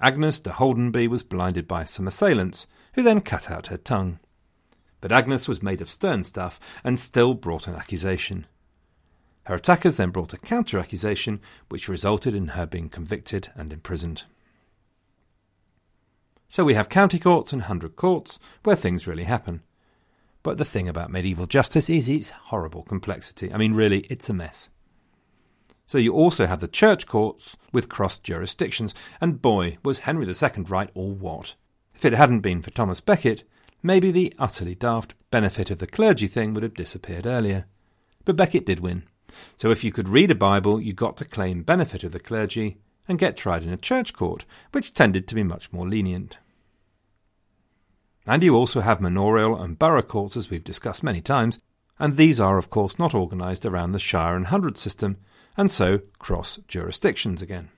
Agnes 0.00 0.38
de 0.38 0.50
Holdenby 0.50 1.08
was 1.08 1.24
blinded 1.24 1.66
by 1.66 1.82
some 1.82 2.06
assailants, 2.06 2.68
who 2.92 3.02
then 3.02 3.20
cut 3.20 3.50
out 3.50 3.66
her 3.66 3.76
tongue. 3.76 4.20
But 5.00 5.10
Agnes 5.10 5.48
was 5.48 5.60
made 5.60 5.80
of 5.80 5.90
stern 5.90 6.22
stuff 6.22 6.60
and 6.84 7.00
still 7.00 7.34
brought 7.34 7.66
an 7.66 7.74
accusation. 7.74 8.46
Her 9.46 9.56
attackers 9.56 9.96
then 9.96 10.10
brought 10.10 10.32
a 10.32 10.38
counter 10.38 10.78
accusation, 10.78 11.40
which 11.68 11.88
resulted 11.88 12.32
in 12.32 12.48
her 12.48 12.64
being 12.64 12.88
convicted 12.88 13.50
and 13.56 13.72
imprisoned. 13.72 14.22
So 16.48 16.62
we 16.62 16.74
have 16.74 16.88
county 16.88 17.18
courts 17.18 17.52
and 17.52 17.62
hundred 17.62 17.96
courts, 17.96 18.38
where 18.62 18.76
things 18.76 19.08
really 19.08 19.24
happen. 19.24 19.62
But 20.48 20.56
the 20.56 20.64
thing 20.64 20.88
about 20.88 21.12
medieval 21.12 21.44
justice 21.44 21.90
is 21.90 22.08
its 22.08 22.30
horrible 22.30 22.82
complexity. 22.82 23.52
I 23.52 23.58
mean, 23.58 23.74
really, 23.74 24.06
it's 24.08 24.30
a 24.30 24.32
mess. 24.32 24.70
So 25.86 25.98
you 25.98 26.14
also 26.14 26.46
have 26.46 26.60
the 26.60 26.66
church 26.66 27.06
courts 27.06 27.58
with 27.70 27.90
cross 27.90 28.18
jurisdictions, 28.18 28.94
and 29.20 29.42
boy, 29.42 29.76
was 29.84 29.98
Henry 29.98 30.26
II 30.26 30.62
right 30.62 30.88
or 30.94 31.10
what. 31.10 31.54
If 31.94 32.06
it 32.06 32.14
hadn't 32.14 32.40
been 32.40 32.62
for 32.62 32.70
Thomas 32.70 33.02
Becket, 33.02 33.42
maybe 33.82 34.10
the 34.10 34.32
utterly 34.38 34.74
daft 34.74 35.14
benefit 35.30 35.70
of 35.70 35.80
the 35.80 35.86
clergy 35.86 36.28
thing 36.28 36.54
would 36.54 36.62
have 36.62 36.72
disappeared 36.72 37.26
earlier. 37.26 37.66
But 38.24 38.36
Becket 38.36 38.64
did 38.64 38.80
win. 38.80 39.02
So 39.58 39.70
if 39.70 39.84
you 39.84 39.92
could 39.92 40.08
read 40.08 40.30
a 40.30 40.34
Bible, 40.34 40.80
you 40.80 40.94
got 40.94 41.18
to 41.18 41.26
claim 41.26 41.62
benefit 41.62 42.04
of 42.04 42.12
the 42.12 42.20
clergy 42.20 42.78
and 43.06 43.18
get 43.18 43.36
tried 43.36 43.64
in 43.64 43.68
a 43.68 43.76
church 43.76 44.14
court, 44.14 44.46
which 44.72 44.94
tended 44.94 45.28
to 45.28 45.34
be 45.34 45.42
much 45.42 45.74
more 45.74 45.86
lenient. 45.86 46.38
And 48.28 48.42
you 48.42 48.54
also 48.54 48.82
have 48.82 49.00
manorial 49.00 49.60
and 49.60 49.78
borough 49.78 50.02
courts, 50.02 50.36
as 50.36 50.50
we've 50.50 50.62
discussed 50.62 51.02
many 51.02 51.22
times, 51.22 51.58
and 51.98 52.14
these 52.14 52.38
are, 52.38 52.58
of 52.58 52.68
course, 52.68 52.98
not 52.98 53.14
organised 53.14 53.64
around 53.64 53.92
the 53.92 53.98
shire 53.98 54.36
and 54.36 54.48
hundred 54.48 54.76
system, 54.76 55.16
and 55.56 55.70
so 55.70 56.02
cross 56.18 56.58
jurisdictions 56.68 57.40
again. 57.40 57.70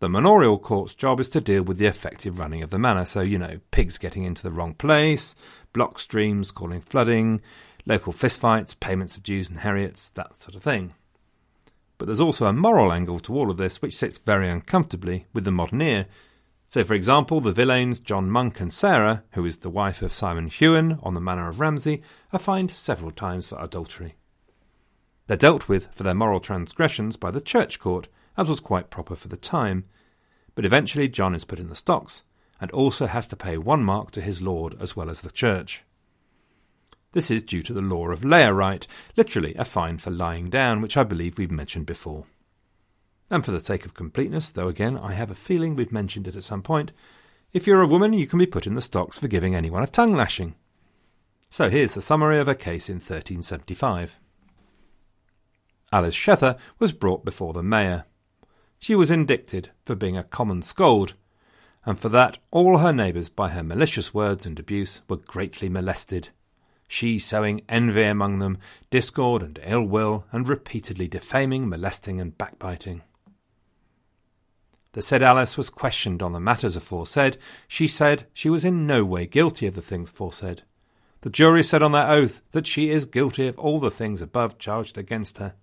The 0.00 0.08
manorial 0.08 0.58
court's 0.58 0.92
job 0.96 1.20
is 1.20 1.28
to 1.30 1.40
deal 1.40 1.62
with 1.62 1.78
the 1.78 1.86
effective 1.86 2.40
running 2.40 2.64
of 2.64 2.70
the 2.70 2.78
manor, 2.80 3.04
so, 3.04 3.20
you 3.20 3.38
know, 3.38 3.60
pigs 3.70 3.96
getting 3.96 4.24
into 4.24 4.42
the 4.42 4.50
wrong 4.50 4.74
place, 4.74 5.36
block 5.72 6.00
streams 6.00 6.50
causing 6.50 6.80
flooding, 6.80 7.42
local 7.86 8.12
fistfights, 8.12 8.78
payments 8.78 9.16
of 9.16 9.22
dues 9.22 9.48
and 9.48 9.60
heriots, 9.60 10.12
that 10.14 10.36
sort 10.36 10.56
of 10.56 10.64
thing. 10.64 10.94
But 11.96 12.06
there's 12.06 12.20
also 12.20 12.46
a 12.46 12.52
moral 12.52 12.92
angle 12.92 13.20
to 13.20 13.34
all 13.38 13.52
of 13.52 13.56
this 13.56 13.80
which 13.80 13.96
sits 13.96 14.18
very 14.18 14.48
uncomfortably 14.48 15.26
with 15.32 15.44
the 15.44 15.52
modern 15.52 15.80
ear. 15.80 16.06
So, 16.74 16.82
for 16.82 16.94
example, 16.94 17.40
the 17.40 17.52
villains 17.52 18.00
John 18.00 18.28
Monk 18.28 18.58
and 18.58 18.72
Sarah, 18.72 19.22
who 19.34 19.46
is 19.46 19.58
the 19.58 19.70
wife 19.70 20.02
of 20.02 20.12
Simon 20.12 20.48
Hewen 20.48 20.98
on 21.04 21.14
the 21.14 21.20
manor 21.20 21.48
of 21.48 21.60
Ramsey, 21.60 22.02
are 22.32 22.38
fined 22.40 22.72
several 22.72 23.12
times 23.12 23.46
for 23.46 23.62
adultery. 23.62 24.16
They're 25.28 25.36
dealt 25.36 25.68
with 25.68 25.94
for 25.94 26.02
their 26.02 26.14
moral 26.14 26.40
transgressions 26.40 27.16
by 27.16 27.30
the 27.30 27.40
church 27.40 27.78
court, 27.78 28.08
as 28.36 28.48
was 28.48 28.58
quite 28.58 28.90
proper 28.90 29.14
for 29.14 29.28
the 29.28 29.36
time, 29.36 29.84
but 30.56 30.64
eventually 30.64 31.06
John 31.06 31.36
is 31.36 31.44
put 31.44 31.60
in 31.60 31.68
the 31.68 31.76
stocks 31.76 32.24
and 32.60 32.72
also 32.72 33.06
has 33.06 33.28
to 33.28 33.36
pay 33.36 33.56
one 33.56 33.84
mark 33.84 34.10
to 34.10 34.20
his 34.20 34.42
lord 34.42 34.74
as 34.80 34.96
well 34.96 35.10
as 35.10 35.20
the 35.20 35.30
church. 35.30 35.84
This 37.12 37.30
is 37.30 37.44
due 37.44 37.62
to 37.62 37.72
the 37.72 37.82
leyrwite, 37.82 38.88
literally 39.16 39.54
a 39.54 39.64
fine 39.64 39.98
for 39.98 40.10
lying 40.10 40.50
down, 40.50 40.80
which 40.80 40.96
I 40.96 41.04
believe 41.04 41.38
we've 41.38 41.52
mentioned 41.52 41.86
before. 41.86 42.26
And 43.34 43.44
for 43.44 43.50
the 43.50 43.58
sake 43.58 43.84
of 43.84 43.94
completeness, 43.94 44.48
though 44.48 44.68
again 44.68 44.96
I 44.96 45.14
have 45.14 45.28
a 45.28 45.34
feeling 45.34 45.74
we've 45.74 45.90
mentioned 45.90 46.28
it 46.28 46.36
at 46.36 46.44
some 46.44 46.62
point, 46.62 46.92
if 47.52 47.66
you're 47.66 47.82
a 47.82 47.88
woman 47.88 48.12
you 48.12 48.28
can 48.28 48.38
be 48.38 48.46
put 48.46 48.64
in 48.64 48.76
the 48.76 48.80
stocks 48.80 49.18
for 49.18 49.26
giving 49.26 49.56
anyone 49.56 49.82
a 49.82 49.88
tongue 49.88 50.14
lashing. 50.14 50.54
So 51.50 51.68
here's 51.68 51.94
the 51.94 52.00
summary 52.00 52.38
of 52.38 52.46
a 52.46 52.54
case 52.54 52.88
in 52.88 52.98
1375. 52.98 54.14
Alice 55.92 56.14
Shether 56.14 56.56
was 56.78 56.92
brought 56.92 57.24
before 57.24 57.52
the 57.52 57.64
mayor 57.64 58.04
she 58.78 58.94
was 58.94 59.10
indicted 59.10 59.70
for 59.84 59.96
being 59.96 60.16
a 60.16 60.22
common 60.22 60.62
scold, 60.62 61.14
and 61.84 61.98
for 61.98 62.10
that 62.10 62.38
all 62.52 62.78
her 62.78 62.92
neighbours 62.92 63.28
by 63.28 63.48
her 63.48 63.64
malicious 63.64 64.14
words 64.14 64.46
and 64.46 64.60
abuse 64.60 65.00
were 65.08 65.16
greatly 65.16 65.68
molested, 65.68 66.28
she 66.86 67.18
sowing 67.18 67.62
envy 67.68 68.04
among 68.04 68.38
them, 68.38 68.58
discord 68.90 69.42
and 69.42 69.58
ill 69.64 69.82
will, 69.82 70.24
and 70.30 70.48
repeatedly 70.48 71.08
defaming, 71.08 71.68
molesting, 71.68 72.20
and 72.20 72.38
backbiting. 72.38 73.02
The 74.94 75.02
said 75.02 75.24
Alice 75.24 75.56
was 75.56 75.70
questioned 75.70 76.22
on 76.22 76.34
the 76.34 76.38
matters 76.38 76.76
aforesaid. 76.76 77.36
She 77.66 77.88
said 77.88 78.28
she 78.32 78.48
was 78.48 78.64
in 78.64 78.86
no 78.86 79.04
way 79.04 79.26
guilty 79.26 79.66
of 79.66 79.74
the 79.74 79.82
things 79.82 80.12
foresaid. 80.12 80.62
The 81.22 81.30
jury 81.30 81.64
said 81.64 81.82
on 81.82 81.90
their 81.90 82.08
oath 82.08 82.42
that 82.52 82.68
she 82.68 82.90
is 82.90 83.04
guilty 83.04 83.48
of 83.48 83.58
all 83.58 83.80
the 83.80 83.90
things 83.90 84.22
above 84.22 84.56
charged 84.56 84.96
against 84.96 85.38
her. 85.38 85.54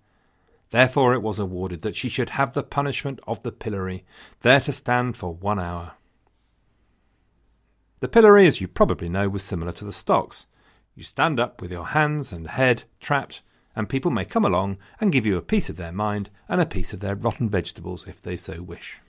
Therefore 0.71 1.13
it 1.13 1.21
was 1.21 1.39
awarded 1.39 1.81
that 1.81 1.95
she 1.95 2.09
should 2.09 2.31
have 2.31 2.51
the 2.51 2.61
punishment 2.61 3.21
of 3.25 3.41
the 3.41 3.53
pillory, 3.53 4.03
there 4.41 4.59
to 4.59 4.73
stand 4.73 5.15
for 5.15 5.33
one 5.33 5.59
hour. 5.59 5.93
The 8.01 8.09
pillory, 8.09 8.47
as 8.47 8.59
you 8.59 8.67
probably 8.67 9.07
know, 9.07 9.29
was 9.29 9.43
similar 9.43 9.71
to 9.71 9.85
the 9.85 9.93
stocks. 9.93 10.47
You 10.93 11.03
stand 11.03 11.39
up 11.39 11.61
with 11.61 11.71
your 11.71 11.87
hands 11.87 12.33
and 12.33 12.49
head 12.49 12.83
trapped, 12.99 13.43
and 13.77 13.87
people 13.87 14.11
may 14.11 14.25
come 14.25 14.43
along 14.43 14.77
and 14.99 15.13
give 15.13 15.25
you 15.25 15.37
a 15.37 15.41
piece 15.41 15.69
of 15.69 15.77
their 15.77 15.93
mind 15.93 16.29
and 16.49 16.59
a 16.59 16.65
piece 16.65 16.91
of 16.91 16.99
their 16.99 17.15
rotten 17.15 17.49
vegetables 17.49 18.09
if 18.09 18.21
they 18.21 18.35
so 18.35 18.61
wish. 18.61 18.99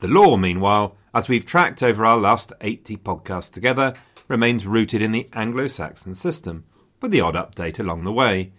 The 0.00 0.08
law, 0.08 0.36
meanwhile, 0.36 0.96
as 1.14 1.28
we've 1.28 1.44
tracked 1.44 1.82
over 1.82 2.04
our 2.06 2.16
last 2.16 2.52
80 2.60 2.96
podcasts 2.98 3.52
together, 3.52 3.94
remains 4.28 4.66
rooted 4.66 5.02
in 5.02 5.12
the 5.12 5.28
Anglo 5.32 5.66
Saxon 5.66 6.14
system, 6.14 6.64
with 7.02 7.10
the 7.10 7.20
odd 7.20 7.34
update 7.34 7.78
along 7.78 8.04
the 8.04 8.12
way, 8.12 8.52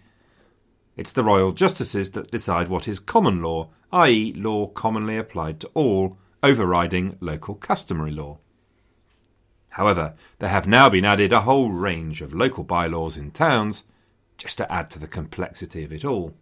it's 0.96 1.12
the 1.12 1.24
royal 1.24 1.52
justices 1.52 2.10
that 2.10 2.30
decide 2.30 2.68
what 2.68 2.86
is 2.86 3.00
common 3.00 3.42
law, 3.42 3.70
i.e., 3.92 4.32
law 4.34 4.66
commonly 4.68 5.16
applied 5.16 5.58
to 5.60 5.70
all, 5.74 6.18
overriding 6.42 7.16
local 7.20 7.54
customary 7.54 8.12
law. 8.12 8.38
However, 9.70 10.14
there 10.38 10.50
have 10.50 10.66
now 10.66 10.90
been 10.90 11.04
added 11.04 11.32
a 11.32 11.40
whole 11.40 11.70
range 11.70 12.20
of 12.20 12.34
local 12.34 12.62
bylaws 12.62 13.16
in 13.16 13.30
towns, 13.30 13.84
just 14.36 14.58
to 14.58 14.70
add 14.70 14.90
to 14.90 14.98
the 14.98 15.08
complexity 15.08 15.82
of 15.82 15.92
it 15.92 16.04
all. 16.04 16.34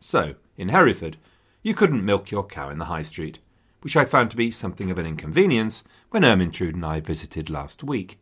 So, 0.00 0.34
in 0.56 0.70
Hereford, 0.70 1.16
you 1.62 1.74
couldn't 1.74 2.04
milk 2.04 2.30
your 2.30 2.44
cow 2.44 2.70
in 2.70 2.78
the 2.78 2.86
high 2.86 3.02
street, 3.02 3.38
which 3.82 3.96
I 3.96 4.04
found 4.04 4.30
to 4.30 4.36
be 4.36 4.50
something 4.50 4.90
of 4.90 4.98
an 4.98 5.06
inconvenience 5.06 5.84
when 6.10 6.22
Ermintrude 6.22 6.74
and 6.74 6.86
I 6.86 7.00
visited 7.00 7.50
last 7.50 7.84
week. 7.84 8.18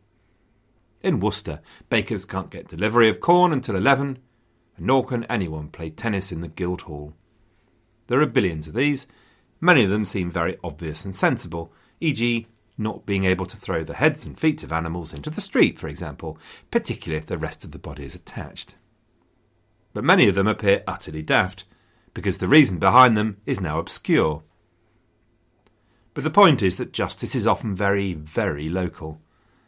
In 1.01 1.19
Worcester, 1.19 1.61
bakers 1.89 2.25
can't 2.25 2.51
get 2.51 2.67
delivery 2.67 3.09
of 3.09 3.19
corn 3.19 3.53
until 3.53 3.75
eleven, 3.75 4.19
and 4.77 4.85
nor 4.85 5.05
can 5.05 5.23
anyone 5.25 5.69
play 5.69 5.89
tennis 5.89 6.31
in 6.31 6.41
the 6.41 6.47
Guildhall. 6.47 7.13
There 8.07 8.21
are 8.21 8.27
billions 8.27 8.67
of 8.67 8.73
these. 8.73 9.07
Many 9.59 9.83
of 9.83 9.89
them 9.89 10.05
seem 10.05 10.29
very 10.29 10.57
obvious 10.63 11.05
and 11.05 11.15
sensible, 11.15 11.71
e.g., 11.99 12.47
not 12.77 13.05
being 13.05 13.25
able 13.25 13.45
to 13.45 13.57
throw 13.57 13.83
the 13.83 13.93
heads 13.93 14.25
and 14.25 14.37
feet 14.37 14.63
of 14.63 14.73
animals 14.73 15.13
into 15.13 15.29
the 15.29 15.41
street, 15.41 15.77
for 15.77 15.87
example, 15.87 16.37
particularly 16.71 17.19
if 17.19 17.27
the 17.27 17.37
rest 17.37 17.63
of 17.63 17.71
the 17.71 17.79
body 17.79 18.03
is 18.03 18.15
attached. 18.15 18.75
But 19.93 20.03
many 20.03 20.27
of 20.27 20.35
them 20.35 20.47
appear 20.47 20.83
utterly 20.87 21.21
daft, 21.21 21.65
because 22.13 22.39
the 22.39 22.47
reason 22.47 22.79
behind 22.79 23.15
them 23.15 23.37
is 23.45 23.61
now 23.61 23.77
obscure. 23.77 24.43
But 26.13 26.23
the 26.23 26.29
point 26.29 26.61
is 26.61 26.75
that 26.75 26.91
justice 26.91 27.35
is 27.35 27.47
often 27.47 27.75
very, 27.75 28.13
very 28.13 28.69
local 28.69 29.21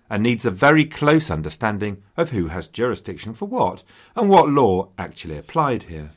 and 0.09 0.21
needs 0.21 0.45
a 0.45 0.51
very 0.51 0.85
close 0.85 1.31
understanding 1.31 2.03
of 2.17 2.31
who 2.31 2.47
has 2.47 2.67
jurisdiction 2.67 3.33
for 3.33 3.47
what 3.47 3.83
and 4.15 4.29
what 4.29 4.49
law 4.49 4.89
actually 4.97 5.37
applied 5.37 5.83
here. 5.83 6.11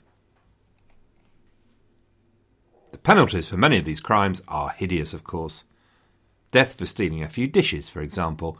The 2.90 2.98
penalties 2.98 3.48
for 3.48 3.56
many 3.56 3.78
of 3.78 3.84
these 3.84 4.00
crimes 4.00 4.42
are 4.48 4.70
hideous, 4.70 5.14
of 5.14 5.24
course. 5.24 5.64
Death 6.50 6.74
for 6.74 6.86
stealing 6.86 7.22
a 7.22 7.28
few 7.28 7.46
dishes, 7.46 7.88
for 7.88 8.00
example, 8.00 8.58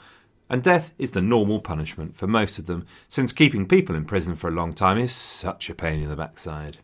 and 0.49 0.63
death 0.63 0.93
is 0.99 1.11
the 1.11 1.23
normal 1.23 1.61
punishment 1.61 2.17
for 2.17 2.27
most 2.27 2.59
of 2.59 2.67
them, 2.67 2.87
since 3.09 3.33
keeping 3.33 3.67
people 3.67 3.97
in 3.97 4.05
prison 4.05 4.37
for 4.37 4.49
a 4.49 4.53
long 4.53 4.73
time 4.73 4.99
is 4.99 5.13
such 5.13 5.69
a 5.69 5.75
pain 5.75 6.03
in 6.03 6.09
the 6.09 6.17
backside. 6.17 6.79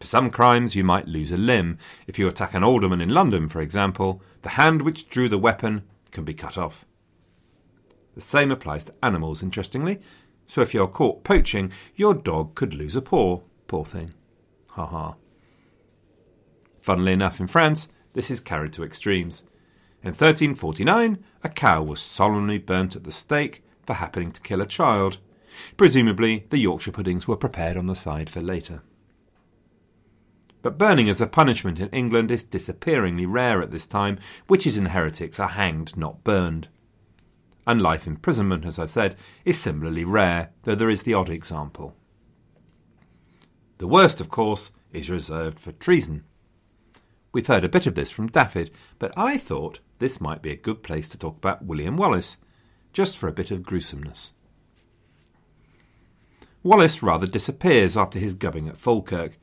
For 0.00 0.06
some 0.06 0.30
crimes, 0.30 0.74
you 0.74 0.84
might 0.84 1.08
lose 1.08 1.32
a 1.32 1.36
limb. 1.36 1.78
If 2.06 2.18
you 2.18 2.28
attack 2.28 2.54
an 2.54 2.64
alderman 2.64 3.00
in 3.00 3.08
London, 3.08 3.48
for 3.48 3.60
example, 3.60 4.22
the 4.42 4.50
hand 4.50 4.82
which 4.82 5.08
drew 5.08 5.28
the 5.28 5.38
weapon 5.38 5.84
can 6.10 6.24
be 6.24 6.34
cut 6.34 6.58
off. 6.58 6.84
The 8.14 8.20
same 8.20 8.50
applies 8.50 8.84
to 8.84 8.94
animals, 9.02 9.42
interestingly. 9.42 10.00
So 10.46 10.60
if 10.60 10.74
you're 10.74 10.88
caught 10.88 11.24
poaching, 11.24 11.72
your 11.96 12.14
dog 12.14 12.54
could 12.54 12.74
lose 12.74 12.96
a 12.96 13.02
paw. 13.02 13.40
Poor 13.66 13.84
thing. 13.84 14.12
Ha 14.70 14.86
ha. 14.86 15.14
Funnily 16.80 17.12
enough, 17.12 17.40
in 17.40 17.46
France, 17.46 17.88
this 18.12 18.30
is 18.30 18.40
carried 18.40 18.72
to 18.74 18.84
extremes. 18.84 19.42
In 20.02 20.08
1349, 20.08 21.24
a 21.42 21.48
cow 21.48 21.82
was 21.82 22.00
solemnly 22.00 22.58
burnt 22.58 22.94
at 22.94 23.04
the 23.04 23.10
stake 23.10 23.64
for 23.86 23.94
happening 23.94 24.32
to 24.32 24.40
kill 24.42 24.60
a 24.60 24.66
child. 24.66 25.18
Presumably, 25.76 26.46
the 26.50 26.58
Yorkshire 26.58 26.92
puddings 26.92 27.26
were 27.26 27.36
prepared 27.36 27.76
on 27.76 27.86
the 27.86 27.96
side 27.96 28.28
for 28.28 28.42
later. 28.42 28.82
But 30.64 30.78
burning 30.78 31.08
as 31.08 31.20
a 31.20 31.28
punishment 31.28 31.78
in 31.78 31.90
England 31.90 32.32
is 32.32 32.42
disappearingly 32.42 33.26
rare 33.26 33.62
at 33.62 33.70
this 33.70 33.86
time. 33.86 34.18
Witches 34.48 34.76
and 34.76 34.88
heretics 34.88 35.38
are 35.38 35.50
hanged, 35.50 35.96
not 35.96 36.24
burned 36.24 36.66
and 37.66 37.80
life 37.80 38.06
imprisonment, 38.06 38.64
as 38.64 38.78
I 38.78 38.86
said, 38.86 39.16
is 39.44 39.60
similarly 39.60 40.04
rare, 40.04 40.50
though 40.62 40.74
there 40.74 40.90
is 40.90 41.02
the 41.02 41.14
odd 41.14 41.30
example. 41.30 41.94
The 43.78 43.88
worst, 43.88 44.20
of 44.20 44.28
course, 44.28 44.70
is 44.92 45.10
reserved 45.10 45.58
for 45.58 45.72
treason. 45.72 46.24
We've 47.32 47.46
heard 47.46 47.64
a 47.64 47.68
bit 47.68 47.86
of 47.86 47.94
this 47.94 48.10
from 48.10 48.30
Dafydd, 48.30 48.70
but 48.98 49.12
I 49.16 49.38
thought 49.38 49.80
this 49.98 50.20
might 50.20 50.42
be 50.42 50.52
a 50.52 50.56
good 50.56 50.82
place 50.82 51.08
to 51.08 51.18
talk 51.18 51.36
about 51.36 51.64
William 51.64 51.96
Wallace, 51.96 52.36
just 52.92 53.18
for 53.18 53.28
a 53.28 53.32
bit 53.32 53.50
of 53.50 53.62
gruesomeness. 53.62 54.32
Wallace 56.62 57.02
rather 57.02 57.26
disappears 57.26 57.96
after 57.96 58.18
his 58.18 58.34
gubbing 58.34 58.68
at 58.68 58.78
Falkirk. 58.78 59.38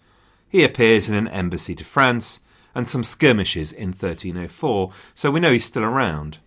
He 0.52 0.64
appears 0.64 1.10
in 1.10 1.16
an 1.16 1.30
embassy 1.30 1.74
to 1.76 1.84
France 1.84 2.42
and 2.76 2.88
some 2.88 3.04
skirmishes 3.04 3.72
in 3.72 3.90
1304, 3.90 4.92
so 5.16 5.32
we 5.32 5.40
know 5.40 5.52
he's 5.52 5.66
still 5.66 5.84
around 5.84 6.38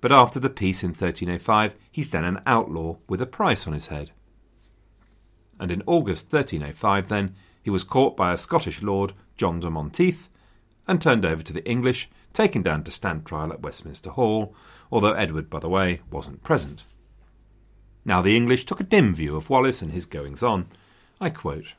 but 0.00 0.12
after 0.12 0.40
the 0.40 0.50
peace 0.50 0.82
in 0.82 0.90
1305 0.90 1.74
he's 1.90 2.10
then 2.10 2.24
an 2.24 2.40
outlaw 2.46 2.96
with 3.06 3.20
a 3.20 3.26
price 3.26 3.66
on 3.66 3.72
his 3.72 3.88
head. 3.88 4.10
And 5.58 5.70
in 5.70 5.82
August 5.86 6.32
1305, 6.32 7.08
then, 7.08 7.34
he 7.62 7.68
was 7.68 7.84
caught 7.84 8.16
by 8.16 8.32
a 8.32 8.38
Scottish 8.38 8.82
lord, 8.82 9.12
John 9.36 9.60
de 9.60 9.68
Monteith, 9.68 10.30
and 10.88 11.02
turned 11.02 11.26
over 11.26 11.42
to 11.42 11.52
the 11.52 11.68
English 11.68 12.08
taken 12.32 12.62
down 12.62 12.82
to 12.84 12.90
stand 12.90 13.26
trial 13.26 13.52
at 13.52 13.60
Westminster 13.60 14.10
Hall, 14.10 14.54
although 14.90 15.12
Edward, 15.12 15.50
by 15.50 15.58
the 15.58 15.68
way, 15.68 16.00
wasn't 16.10 16.42
present. 16.42 16.86
Now 18.04 18.22
the 18.22 18.36
English 18.36 18.64
took 18.64 18.80
a 18.80 18.84
dim 18.84 19.12
view 19.12 19.36
of 19.36 19.50
Wallace 19.50 19.82
and 19.82 19.92
his 19.92 20.06
goings 20.06 20.42
on. 20.42 20.68
I 21.20 21.28
quote 21.28 21.74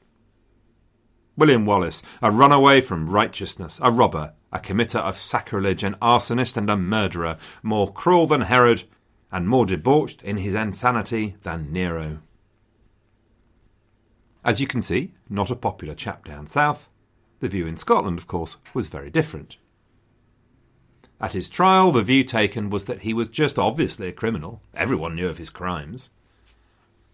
William 1.38 1.66
Wallace, 1.66 2.04
a 2.22 2.32
runaway 2.32 2.82
from 2.82 3.10
righteousness, 3.10 3.80
a 3.82 3.92
robber, 3.92 4.34
a 4.52 4.60
committer 4.60 5.00
of 5.00 5.18
sacrilege, 5.18 5.84
an 5.84 5.96
arsonist, 6.02 6.58
and 6.58 6.70
a 6.70 6.76
murderer, 6.76 7.38
more 7.64 7.92
cruel 7.92 8.28
than 8.28 8.42
Herod, 8.42 8.84
and 9.32 9.48
more 9.48 9.66
debauched 9.66 10.22
in 10.24 10.38
his 10.38 10.56
insanity 10.56 11.36
than 11.44 11.72
Nero. 11.72 12.20
As 14.44 14.60
you 14.60 14.68
can 14.68 14.82
see, 14.82 15.14
not 15.30 15.52
a 15.52 15.56
popular 15.56 15.96
chap 15.96 16.26
down 16.26 16.48
south. 16.48 16.90
The 17.40 17.48
view 17.48 17.66
in 17.66 17.78
Scotland, 17.78 18.18
of 18.18 18.28
course, 18.28 18.58
was 18.74 18.90
very 18.90 19.10
different. 19.10 19.58
At 21.22 21.34
his 21.34 21.50
trial, 21.50 21.92
the 21.92 22.02
view 22.02 22.24
taken 22.24 22.70
was 22.70 22.86
that 22.86 23.04
he 23.04 23.14
was 23.14 23.30
just 23.30 23.60
obviously 23.60 24.08
a 24.08 24.12
criminal. 24.12 24.62
Everyone 24.74 25.16
knew 25.16 25.28
of 25.28 25.38
his 25.38 25.52
crimes. 25.52 26.10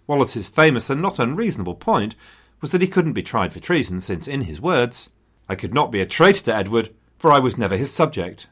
Wallace's 0.08 0.48
famous 0.48 0.90
and 0.90 1.02
not 1.02 1.20
unreasonable 1.20 1.76
point 1.76 2.16
was 2.62 2.72
that 2.72 2.82
he 2.82 2.88
couldn't 2.88 3.14
be 3.14 3.24
tried 3.24 3.54
for 3.54 3.60
treason, 3.60 4.02
since, 4.02 4.28
in 4.28 4.42
his 4.42 4.60
words, 4.60 5.10
I 5.48 5.56
could 5.56 5.74
not 5.74 5.92
be 5.92 6.02
a 6.02 6.06
traitor 6.06 6.42
to 6.44 6.56
Edward, 6.56 6.94
for 7.18 7.32
I 7.32 7.40
was 7.40 7.58
never 7.58 7.78
his 7.78 7.94
subject. 7.94 8.48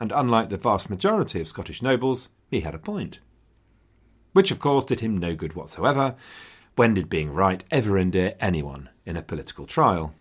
And 0.00 0.12
unlike 0.12 0.48
the 0.48 0.56
vast 0.56 0.90
majority 0.90 1.40
of 1.40 1.48
Scottish 1.48 1.82
nobles, 1.82 2.28
he 2.50 2.60
had 2.60 2.74
a 2.74 2.78
point. 2.78 3.20
Which, 4.32 4.50
of 4.50 4.58
course, 4.58 4.84
did 4.84 5.00
him 5.00 5.16
no 5.16 5.34
good 5.34 5.54
whatsoever. 5.54 6.16
When 6.74 6.94
did 6.94 7.08
being 7.08 7.32
right 7.32 7.62
ever 7.70 7.98
endear 7.98 8.34
anyone 8.40 8.88
in 9.04 9.16
a 9.16 9.22
political 9.22 9.66
trial? 9.66 10.14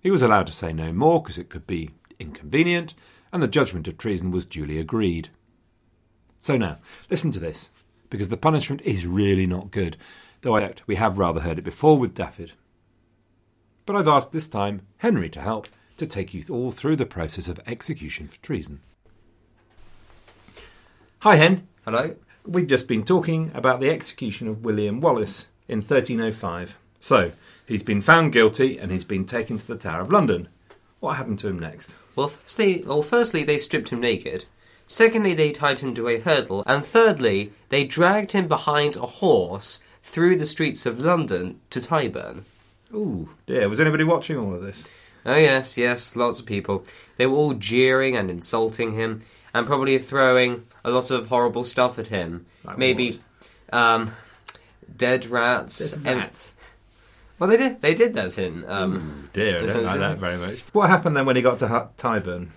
He 0.00 0.10
was 0.10 0.22
allowed 0.22 0.46
to 0.46 0.52
say 0.52 0.72
no 0.72 0.92
more 0.92 1.22
because 1.22 1.38
it 1.38 1.48
could 1.48 1.66
be 1.66 1.90
inconvenient, 2.18 2.94
and 3.32 3.42
the 3.42 3.48
judgment 3.48 3.88
of 3.88 3.98
treason 3.98 4.30
was 4.30 4.46
duly 4.46 4.78
agreed. 4.78 5.30
So 6.38 6.56
now, 6.56 6.78
listen 7.10 7.32
to 7.32 7.40
this, 7.40 7.70
because 8.10 8.28
the 8.28 8.36
punishment 8.36 8.82
is 8.82 9.06
really 9.06 9.46
not 9.46 9.70
good, 9.70 9.96
though 10.44 10.54
I 10.54 10.60
doubt 10.60 10.82
we 10.86 10.96
have 10.96 11.18
rather 11.18 11.40
heard 11.40 11.58
it 11.58 11.64
before 11.64 11.98
with 11.98 12.14
Dafydd. 12.14 12.50
But 13.86 13.96
I've 13.96 14.06
asked 14.06 14.30
this 14.30 14.46
time 14.46 14.82
Henry 14.98 15.30
to 15.30 15.40
help 15.40 15.68
to 15.96 16.06
take 16.06 16.34
you 16.34 16.44
all 16.50 16.70
through 16.70 16.96
the 16.96 17.06
process 17.06 17.48
of 17.48 17.60
execution 17.66 18.28
for 18.28 18.38
treason. 18.42 18.80
Hi, 21.20 21.36
Hen. 21.36 21.66
Hello? 21.86 22.14
We've 22.46 22.66
just 22.66 22.86
been 22.86 23.04
talking 23.04 23.52
about 23.54 23.80
the 23.80 23.88
execution 23.88 24.46
of 24.46 24.66
William 24.66 25.00
Wallace 25.00 25.48
in 25.66 25.78
1305. 25.78 26.78
So, 27.00 27.32
he's 27.66 27.82
been 27.82 28.02
found 28.02 28.34
guilty 28.34 28.78
and 28.78 28.92
he's 28.92 29.04
been 29.04 29.24
taken 29.24 29.58
to 29.58 29.66
the 29.66 29.76
Tower 29.76 30.02
of 30.02 30.12
London. 30.12 30.48
What 31.00 31.16
happened 31.16 31.38
to 31.38 31.48
him 31.48 31.58
next? 31.58 31.94
Well, 32.16 32.28
firstly, 32.28 32.84
well, 32.86 33.02
firstly, 33.02 33.44
they 33.44 33.56
stripped 33.56 33.88
him 33.88 34.00
naked. 34.00 34.44
Secondly, 34.86 35.32
they 35.32 35.52
tied 35.52 35.78
him 35.78 35.94
to 35.94 36.08
a 36.08 36.20
hurdle. 36.20 36.62
And 36.66 36.84
thirdly, 36.84 37.52
they 37.70 37.84
dragged 37.84 38.32
him 38.32 38.46
behind 38.46 38.96
a 38.96 39.06
horse 39.06 39.80
through 40.04 40.36
the 40.36 40.46
streets 40.46 40.86
of 40.86 41.00
London 41.00 41.58
to 41.70 41.80
Tyburn. 41.80 42.44
Ooh, 42.92 43.30
dear. 43.46 43.68
Was 43.68 43.80
anybody 43.80 44.04
watching 44.04 44.36
all 44.36 44.54
of 44.54 44.62
this? 44.62 44.84
Oh, 45.26 45.34
yes, 45.36 45.76
yes, 45.76 46.14
lots 46.14 46.38
of 46.38 46.46
people. 46.46 46.84
They 47.16 47.26
were 47.26 47.34
all 47.36 47.54
jeering 47.54 48.14
and 48.14 48.30
insulting 48.30 48.92
him, 48.92 49.22
and 49.52 49.66
probably 49.66 49.98
throwing 49.98 50.66
a 50.84 50.90
lot 50.90 51.10
of 51.10 51.28
horrible 51.28 51.64
stuff 51.64 51.98
at 51.98 52.08
him. 52.08 52.46
Like 52.62 52.78
Maybe 52.78 53.20
um, 53.72 54.12
dead 54.96 55.26
rats. 55.26 55.92
Dead 55.92 56.06
em- 56.18 56.30
well, 57.38 57.50
they 57.50 57.56
did. 57.56 57.80
They 57.80 57.94
did 57.94 58.14
that 58.14 58.38
in. 58.38 58.64
Um, 58.68 59.30
Dear, 59.32 59.62
I 59.62 59.66
don't 59.66 59.84
like 59.84 59.98
that 59.98 60.18
very 60.18 60.36
much. 60.36 60.60
What 60.72 60.88
happened 60.88 61.16
then 61.16 61.26
when 61.26 61.36
he 61.36 61.42
got 61.42 61.58
to 61.58 61.68
Hu- 61.68 61.88
Tyburn? 61.98 62.48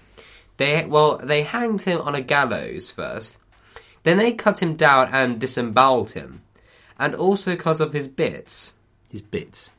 They 0.57 0.85
well, 0.85 1.17
they 1.17 1.43
hanged 1.43 1.83
him 1.83 2.01
on 2.01 2.13
a 2.15 2.21
gallows 2.21 2.91
first. 2.91 3.37
Then 4.03 4.17
they 4.17 4.33
cut 4.33 4.61
him 4.61 4.75
down 4.75 5.09
and 5.11 5.39
disemboweled 5.39 6.11
him, 6.11 6.41
and 6.99 7.13
also 7.15 7.55
cut 7.55 7.79
off 7.81 7.93
his 7.93 8.07
bits 8.07 8.75
His 9.09 9.21
bits. 9.21 9.71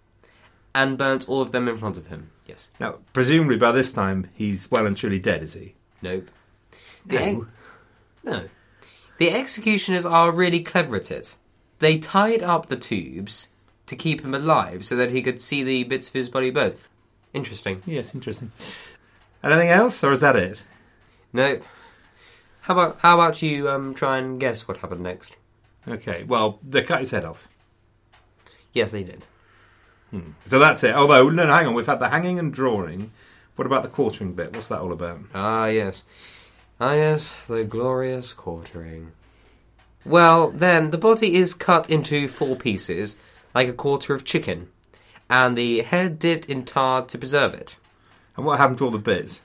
and 0.74 0.96
burnt 0.98 1.28
all 1.28 1.42
of 1.42 1.50
them 1.52 1.68
in 1.68 1.76
front 1.76 1.96
of 1.98 2.06
him. 2.08 2.30
Yes. 2.46 2.68
Now, 2.80 2.96
presumably 3.12 3.56
by 3.56 3.72
this 3.72 3.92
time 3.92 4.28
he's 4.34 4.70
well 4.70 4.86
and 4.86 4.96
truly 4.96 5.18
dead, 5.18 5.42
is 5.42 5.54
he? 5.54 5.74
Nope. 6.02 6.30
The 7.06 7.16
No. 7.16 7.22
ex- 7.24 8.24
no. 8.24 8.48
The 9.18 9.30
executioners 9.32 10.06
are 10.06 10.30
really 10.30 10.60
clever 10.60 10.96
at 10.96 11.10
it. 11.10 11.36
They 11.80 11.98
tied 11.98 12.42
up 12.42 12.66
the 12.66 12.76
tubes 12.76 13.48
to 13.86 13.96
keep 13.96 14.20
him 14.22 14.34
alive 14.34 14.84
so 14.84 14.94
that 14.96 15.10
he 15.10 15.22
could 15.22 15.40
see 15.40 15.62
the 15.62 15.84
bits 15.84 16.08
of 16.08 16.14
his 16.14 16.28
body 16.28 16.50
burnt. 16.50 16.76
Interesting. 17.32 17.82
Yes, 17.86 18.14
interesting. 18.14 18.52
Anything 19.42 19.68
else, 19.68 20.02
or 20.04 20.12
is 20.12 20.20
that 20.20 20.36
it? 20.36 20.62
Nope. 21.32 21.62
How 22.62 22.74
about 22.74 22.98
how 23.00 23.14
about 23.14 23.40
you 23.42 23.68
um, 23.68 23.94
try 23.94 24.18
and 24.18 24.38
guess 24.40 24.66
what 24.68 24.78
happened 24.78 25.02
next? 25.02 25.34
Okay, 25.88 26.24
well, 26.24 26.58
they 26.62 26.82
cut 26.82 27.00
his 27.00 27.10
head 27.10 27.24
off. 27.24 27.48
Yes, 28.72 28.92
they 28.92 29.02
did. 29.02 29.24
So 30.48 30.58
that's 30.58 30.84
it. 30.84 30.94
Although, 30.94 31.28
no, 31.28 31.46
no, 31.46 31.52
hang 31.52 31.66
on, 31.66 31.74
we've 31.74 31.86
had 31.86 32.00
the 32.00 32.08
hanging 32.08 32.38
and 32.38 32.52
drawing. 32.52 33.12
What 33.56 33.66
about 33.66 33.82
the 33.82 33.88
quartering 33.88 34.34
bit? 34.34 34.54
What's 34.54 34.68
that 34.68 34.80
all 34.80 34.92
about? 34.92 35.20
Ah, 35.34 35.66
yes. 35.66 36.04
Ah, 36.80 36.92
yes, 36.92 37.46
the 37.46 37.64
glorious 37.64 38.32
quartering. 38.32 39.12
Well, 40.04 40.50
then, 40.50 40.90
the 40.90 40.98
body 40.98 41.34
is 41.34 41.52
cut 41.52 41.90
into 41.90 42.28
four 42.28 42.56
pieces, 42.56 43.18
like 43.54 43.68
a 43.68 43.72
quarter 43.72 44.14
of 44.14 44.24
chicken, 44.24 44.68
and 45.28 45.56
the 45.56 45.82
head 45.82 46.18
dipped 46.18 46.46
in 46.46 46.64
tar 46.64 47.04
to 47.04 47.18
preserve 47.18 47.52
it. 47.52 47.76
And 48.36 48.46
what 48.46 48.58
happened 48.58 48.78
to 48.78 48.84
all 48.84 48.90
the 48.90 48.98
bits? 48.98 49.40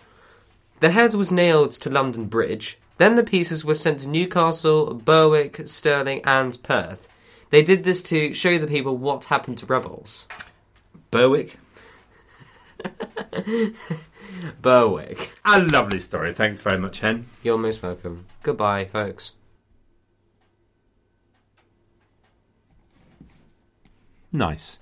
The 0.79 0.91
head 0.91 1.13
was 1.13 1.31
nailed 1.31 1.71
to 1.71 1.89
London 1.89 2.27
Bridge, 2.27 2.77
then 2.97 3.15
the 3.15 3.23
pieces 3.23 3.65
were 3.65 3.75
sent 3.75 4.01
to 4.01 4.09
Newcastle, 4.09 4.93
Berwick, 4.93 5.67
Stirling, 5.67 6.21
and 6.23 6.61
Perth. 6.63 7.07
They 7.49 7.61
did 7.61 7.83
this 7.83 8.01
to 8.03 8.33
show 8.33 8.57
the 8.57 8.67
people 8.67 8.97
what 8.97 9.25
happened 9.25 9.57
to 9.59 9.65
rebels. 9.65 10.27
Berwick? 11.11 11.59
Berwick. 14.61 15.31
A 15.45 15.61
lovely 15.61 15.99
story. 15.99 16.33
Thanks 16.33 16.61
very 16.61 16.79
much, 16.79 16.99
Hen. 16.99 17.25
You're 17.43 17.57
most 17.57 17.83
welcome. 17.83 18.25
Goodbye, 18.41 18.85
folks. 18.85 19.33
Nice. 24.31 24.79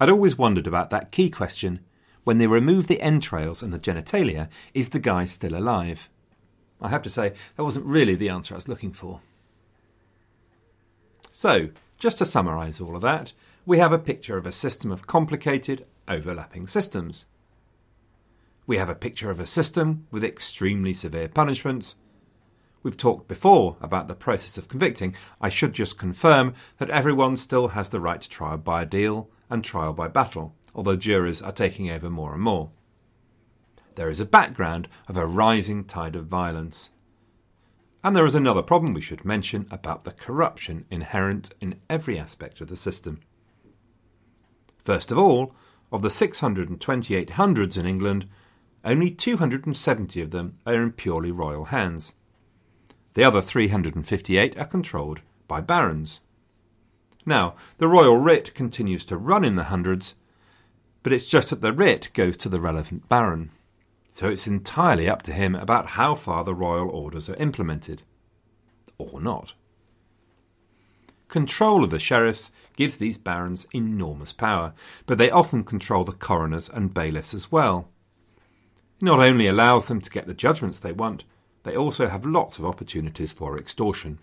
I'd 0.00 0.10
always 0.10 0.36
wondered 0.36 0.66
about 0.66 0.90
that 0.90 1.12
key 1.12 1.30
question 1.30 1.80
when 2.24 2.38
they 2.38 2.46
remove 2.46 2.86
the 2.86 3.00
entrails 3.00 3.62
and 3.62 3.72
the 3.72 3.78
genitalia, 3.78 4.48
is 4.72 4.88
the 4.88 4.98
guy 4.98 5.26
still 5.26 5.54
alive? 5.54 6.08
I 6.84 6.90
have 6.90 7.02
to 7.02 7.10
say, 7.10 7.32
that 7.56 7.64
wasn't 7.64 7.86
really 7.86 8.14
the 8.14 8.28
answer 8.28 8.52
I 8.54 8.56
was 8.58 8.68
looking 8.68 8.92
for. 8.92 9.22
So, 11.32 11.70
just 11.98 12.18
to 12.18 12.26
summarise 12.26 12.78
all 12.78 12.94
of 12.94 13.00
that, 13.00 13.32
we 13.64 13.78
have 13.78 13.90
a 13.90 13.98
picture 13.98 14.36
of 14.36 14.46
a 14.46 14.52
system 14.52 14.92
of 14.92 15.06
complicated, 15.06 15.86
overlapping 16.06 16.66
systems. 16.66 17.24
We 18.66 18.76
have 18.76 18.90
a 18.90 18.94
picture 18.94 19.30
of 19.30 19.40
a 19.40 19.46
system 19.46 20.06
with 20.10 20.22
extremely 20.22 20.92
severe 20.92 21.28
punishments. 21.28 21.96
We've 22.82 22.98
talked 22.98 23.28
before 23.28 23.78
about 23.80 24.06
the 24.06 24.14
process 24.14 24.58
of 24.58 24.68
convicting. 24.68 25.16
I 25.40 25.48
should 25.48 25.72
just 25.72 25.96
confirm 25.96 26.52
that 26.76 26.90
everyone 26.90 27.38
still 27.38 27.68
has 27.68 27.88
the 27.88 28.00
right 28.00 28.20
to 28.20 28.28
trial 28.28 28.58
by 28.58 28.80
ordeal 28.80 29.30
and 29.48 29.64
trial 29.64 29.94
by 29.94 30.08
battle, 30.08 30.54
although 30.74 30.96
juries 30.96 31.40
are 31.40 31.50
taking 31.50 31.90
over 31.90 32.10
more 32.10 32.34
and 32.34 32.42
more. 32.42 32.72
There 33.94 34.10
is 34.10 34.20
a 34.20 34.26
background 34.26 34.88
of 35.08 35.16
a 35.16 35.26
rising 35.26 35.84
tide 35.84 36.16
of 36.16 36.26
violence. 36.26 36.90
And 38.02 38.14
there 38.14 38.26
is 38.26 38.34
another 38.34 38.62
problem 38.62 38.92
we 38.92 39.00
should 39.00 39.24
mention 39.24 39.66
about 39.70 40.04
the 40.04 40.12
corruption 40.12 40.84
inherent 40.90 41.54
in 41.60 41.80
every 41.88 42.18
aspect 42.18 42.60
of 42.60 42.68
the 42.68 42.76
system. 42.76 43.20
First 44.78 45.10
of 45.10 45.18
all, 45.18 45.54
of 45.90 46.02
the 46.02 46.10
628 46.10 47.30
hundreds 47.30 47.78
in 47.78 47.86
England, 47.86 48.28
only 48.84 49.10
270 49.10 50.20
of 50.20 50.30
them 50.32 50.58
are 50.66 50.74
in 50.74 50.92
purely 50.92 51.30
royal 51.30 51.66
hands. 51.66 52.12
The 53.14 53.24
other 53.24 53.40
358 53.40 54.58
are 54.58 54.66
controlled 54.66 55.20
by 55.46 55.60
barons. 55.60 56.20
Now, 57.24 57.54
the 57.78 57.88
royal 57.88 58.18
writ 58.18 58.54
continues 58.54 59.04
to 59.06 59.16
run 59.16 59.44
in 59.44 59.54
the 59.54 59.64
hundreds, 59.64 60.14
but 61.02 61.12
it's 61.12 61.30
just 61.30 61.50
that 61.50 61.62
the 61.62 61.72
writ 61.72 62.10
goes 62.12 62.36
to 62.38 62.48
the 62.48 62.60
relevant 62.60 63.08
baron. 63.08 63.50
So 64.14 64.28
it's 64.28 64.46
entirely 64.46 65.08
up 65.08 65.22
to 65.22 65.32
him 65.32 65.56
about 65.56 65.88
how 65.98 66.14
far 66.14 66.44
the 66.44 66.54
royal 66.54 66.88
orders 66.88 67.28
are 67.28 67.34
implemented. 67.34 68.02
Or 68.96 69.20
not. 69.20 69.54
Control 71.26 71.82
of 71.82 71.90
the 71.90 71.98
sheriffs 71.98 72.52
gives 72.76 72.96
these 72.96 73.18
barons 73.18 73.66
enormous 73.74 74.32
power, 74.32 74.72
but 75.06 75.18
they 75.18 75.32
often 75.32 75.64
control 75.64 76.04
the 76.04 76.12
coroners 76.12 76.70
and 76.72 76.94
bailiffs 76.94 77.34
as 77.34 77.50
well. 77.50 77.88
It 79.00 79.06
not 79.06 79.18
only 79.18 79.48
allows 79.48 79.86
them 79.86 80.00
to 80.00 80.10
get 80.10 80.28
the 80.28 80.32
judgments 80.32 80.78
they 80.78 80.92
want, 80.92 81.24
they 81.64 81.74
also 81.74 82.06
have 82.06 82.24
lots 82.24 82.56
of 82.56 82.64
opportunities 82.64 83.32
for 83.32 83.58
extortion. 83.58 84.20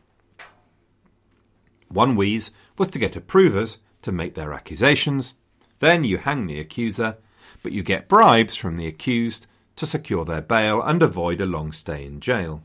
One 1.90 2.16
wheeze 2.16 2.52
was 2.78 2.90
to 2.92 3.00
get 3.00 3.18
approvers 3.18 3.80
to 4.04 4.14
make 4.14 4.36
their 4.36 4.54
accusations, 4.54 5.34
then 5.80 6.06
you 6.06 6.18
hang 6.20 6.48
the 6.48 6.62
accuser, 6.62 7.18
but 7.62 7.74
you 7.74 7.84
get 7.84 8.08
bribes 8.08 8.56
from 8.56 8.78
the 8.78 8.88
accused 8.88 9.48
to 9.76 9.88
secure 9.88 10.26
their 10.26 10.42
bail 10.42 10.82
and 10.82 11.02
avoid 11.02 11.42
a 11.42 11.46
long 11.46 11.72
stay 11.72 12.06
in 12.06 12.20
jail. 12.20 12.64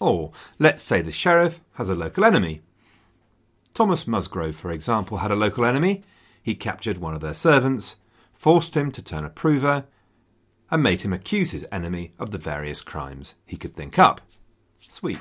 Or 0.00 0.32
let's 0.58 0.82
say 0.82 1.00
the 1.00 1.12
sheriff 1.12 1.60
has 1.74 1.88
a 1.88 1.94
local 1.94 2.24
enemy. 2.24 2.60
Thomas 3.74 4.06
Musgrove, 4.06 4.56
for 4.56 4.70
example, 4.70 5.18
had 5.18 5.30
a 5.30 5.36
local 5.36 5.64
enemy. 5.64 6.02
He 6.42 6.54
captured 6.54 6.98
one 6.98 7.14
of 7.14 7.20
their 7.20 7.34
servants, 7.34 7.96
forced 8.32 8.76
him 8.76 8.90
to 8.92 9.02
turn 9.02 9.24
approver, 9.24 9.84
and 10.70 10.82
made 10.82 11.02
him 11.02 11.12
accuse 11.12 11.52
his 11.52 11.66
enemy 11.70 12.12
of 12.18 12.30
the 12.30 12.38
various 12.38 12.82
crimes 12.82 13.34
he 13.46 13.56
could 13.56 13.76
think 13.76 13.98
up. 13.98 14.20
Sweet. 14.80 15.20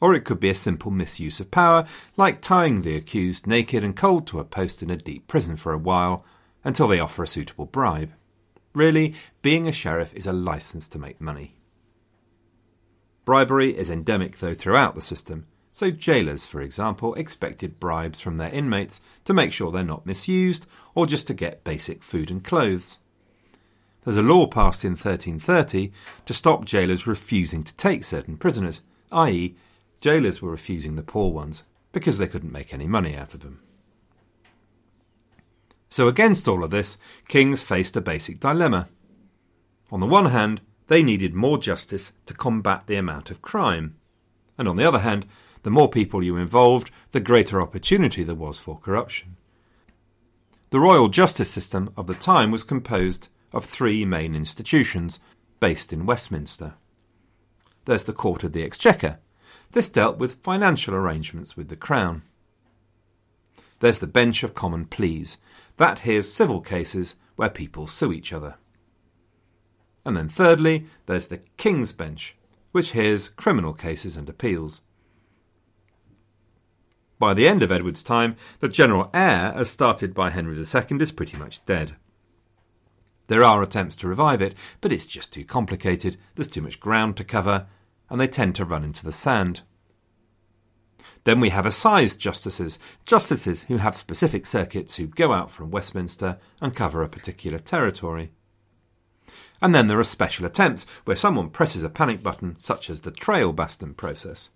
Or 0.00 0.14
it 0.14 0.24
could 0.24 0.40
be 0.40 0.50
a 0.50 0.54
simple 0.54 0.90
misuse 0.90 1.40
of 1.40 1.50
power, 1.50 1.86
like 2.16 2.40
tying 2.40 2.82
the 2.82 2.96
accused 2.96 3.46
naked 3.46 3.84
and 3.84 3.96
cold 3.96 4.26
to 4.28 4.40
a 4.40 4.44
post 4.44 4.82
in 4.82 4.90
a 4.90 4.96
deep 4.96 5.26
prison 5.26 5.56
for 5.56 5.72
a 5.72 5.78
while 5.78 6.24
until 6.64 6.88
they 6.88 7.00
offer 7.00 7.22
a 7.22 7.26
suitable 7.26 7.66
bribe. 7.66 8.12
Really, 8.72 9.14
being 9.42 9.66
a 9.66 9.72
sheriff 9.72 10.14
is 10.14 10.26
a 10.26 10.32
license 10.32 10.88
to 10.88 10.98
make 10.98 11.20
money. 11.20 11.56
Bribery 13.24 13.76
is 13.76 13.90
endemic, 13.90 14.38
though, 14.38 14.54
throughout 14.54 14.94
the 14.94 15.00
system, 15.00 15.46
so 15.72 15.90
jailers, 15.90 16.46
for 16.46 16.60
example, 16.60 17.14
expected 17.14 17.78
bribes 17.78 18.20
from 18.20 18.36
their 18.36 18.50
inmates 18.50 19.00
to 19.24 19.34
make 19.34 19.52
sure 19.52 19.70
they're 19.70 19.84
not 19.84 20.06
misused 20.06 20.66
or 20.94 21.06
just 21.06 21.26
to 21.28 21.34
get 21.34 21.64
basic 21.64 22.02
food 22.02 22.30
and 22.30 22.42
clothes. 22.44 22.98
There's 24.04 24.16
a 24.16 24.22
law 24.22 24.46
passed 24.46 24.84
in 24.84 24.92
1330 24.92 25.92
to 26.24 26.34
stop 26.34 26.64
jailers 26.64 27.06
refusing 27.06 27.62
to 27.64 27.74
take 27.76 28.02
certain 28.02 28.36
prisoners, 28.36 28.82
i.e., 29.12 29.56
jailers 30.00 30.40
were 30.40 30.50
refusing 30.50 30.96
the 30.96 31.02
poor 31.02 31.30
ones 31.30 31.64
because 31.92 32.18
they 32.18 32.28
couldn't 32.28 32.52
make 32.52 32.72
any 32.72 32.86
money 32.86 33.16
out 33.16 33.34
of 33.34 33.40
them. 33.40 33.60
So, 35.90 36.08
against 36.08 36.48
all 36.48 36.64
of 36.64 36.70
this, 36.70 36.96
kings 37.28 37.64
faced 37.64 37.96
a 37.96 38.00
basic 38.00 38.40
dilemma. 38.40 38.88
On 39.90 40.00
the 40.00 40.06
one 40.06 40.26
hand, 40.26 40.60
they 40.86 41.02
needed 41.02 41.34
more 41.34 41.58
justice 41.58 42.12
to 42.26 42.34
combat 42.34 42.86
the 42.86 42.96
amount 42.96 43.30
of 43.30 43.42
crime. 43.42 43.96
And 44.56 44.68
on 44.68 44.76
the 44.76 44.86
other 44.86 45.00
hand, 45.00 45.26
the 45.62 45.70
more 45.70 45.88
people 45.88 46.22
you 46.22 46.36
involved, 46.36 46.90
the 47.10 47.20
greater 47.20 47.60
opportunity 47.60 48.22
there 48.22 48.34
was 48.34 48.58
for 48.58 48.78
corruption. 48.78 49.36
The 50.70 50.80
royal 50.80 51.08
justice 51.08 51.50
system 51.50 51.92
of 51.96 52.06
the 52.06 52.14
time 52.14 52.52
was 52.52 52.62
composed 52.62 53.28
of 53.52 53.64
three 53.64 54.04
main 54.04 54.36
institutions 54.36 55.18
based 55.58 55.92
in 55.92 56.06
Westminster. 56.06 56.74
There's 57.84 58.04
the 58.04 58.12
Court 58.12 58.44
of 58.44 58.52
the 58.52 58.62
Exchequer. 58.62 59.18
This 59.72 59.88
dealt 59.88 60.18
with 60.18 60.42
financial 60.42 60.94
arrangements 60.94 61.56
with 61.56 61.68
the 61.68 61.76
Crown. 61.76 62.22
There's 63.80 63.98
the 63.98 64.06
Bench 64.06 64.42
of 64.42 64.54
Common 64.54 64.84
Pleas. 64.84 65.38
That 65.80 66.00
hears 66.00 66.30
civil 66.30 66.60
cases 66.60 67.16
where 67.36 67.48
people 67.48 67.86
sue 67.86 68.12
each 68.12 68.34
other. 68.34 68.56
And 70.04 70.14
then 70.14 70.28
thirdly, 70.28 70.88
there's 71.06 71.28
the 71.28 71.40
King's 71.56 71.94
Bench, 71.94 72.36
which 72.72 72.90
hears 72.90 73.30
criminal 73.30 73.72
cases 73.72 74.14
and 74.14 74.28
appeals. 74.28 74.82
By 77.18 77.32
the 77.32 77.48
end 77.48 77.62
of 77.62 77.72
Edward's 77.72 78.02
time, 78.02 78.36
the 78.58 78.68
general 78.68 79.08
eyre, 79.14 79.54
as 79.56 79.70
started 79.70 80.12
by 80.12 80.28
Henry 80.28 80.54
II, 80.54 81.00
is 81.00 81.12
pretty 81.12 81.38
much 81.38 81.64
dead. 81.64 81.96
There 83.28 83.42
are 83.42 83.62
attempts 83.62 83.96
to 83.96 84.08
revive 84.08 84.42
it, 84.42 84.54
but 84.82 84.92
it's 84.92 85.06
just 85.06 85.32
too 85.32 85.46
complicated, 85.46 86.18
there's 86.34 86.48
too 86.48 86.60
much 86.60 86.78
ground 86.78 87.16
to 87.16 87.24
cover, 87.24 87.68
and 88.10 88.20
they 88.20 88.28
tend 88.28 88.54
to 88.56 88.66
run 88.66 88.84
into 88.84 89.02
the 89.02 89.12
sand. 89.12 89.62
Then 91.24 91.40
we 91.40 91.50
have 91.50 91.66
assize 91.66 92.16
justices, 92.16 92.78
justices 93.04 93.64
who 93.64 93.76
have 93.76 93.96
specific 93.96 94.46
circuits 94.46 94.96
who 94.96 95.06
go 95.06 95.32
out 95.32 95.50
from 95.50 95.70
Westminster 95.70 96.38
and 96.60 96.74
cover 96.74 97.02
a 97.02 97.08
particular 97.08 97.58
territory. 97.58 98.30
And 99.62 99.74
then 99.74 99.88
there 99.88 99.98
are 99.98 100.04
special 100.04 100.46
attempts 100.46 100.86
where 101.04 101.16
someone 101.16 101.50
presses 101.50 101.82
a 101.82 101.90
panic 101.90 102.22
button, 102.22 102.56
such 102.58 102.88
as 102.88 103.02
the 103.02 103.10
trail 103.10 103.52
baston 103.52 103.94
process. 103.94 104.50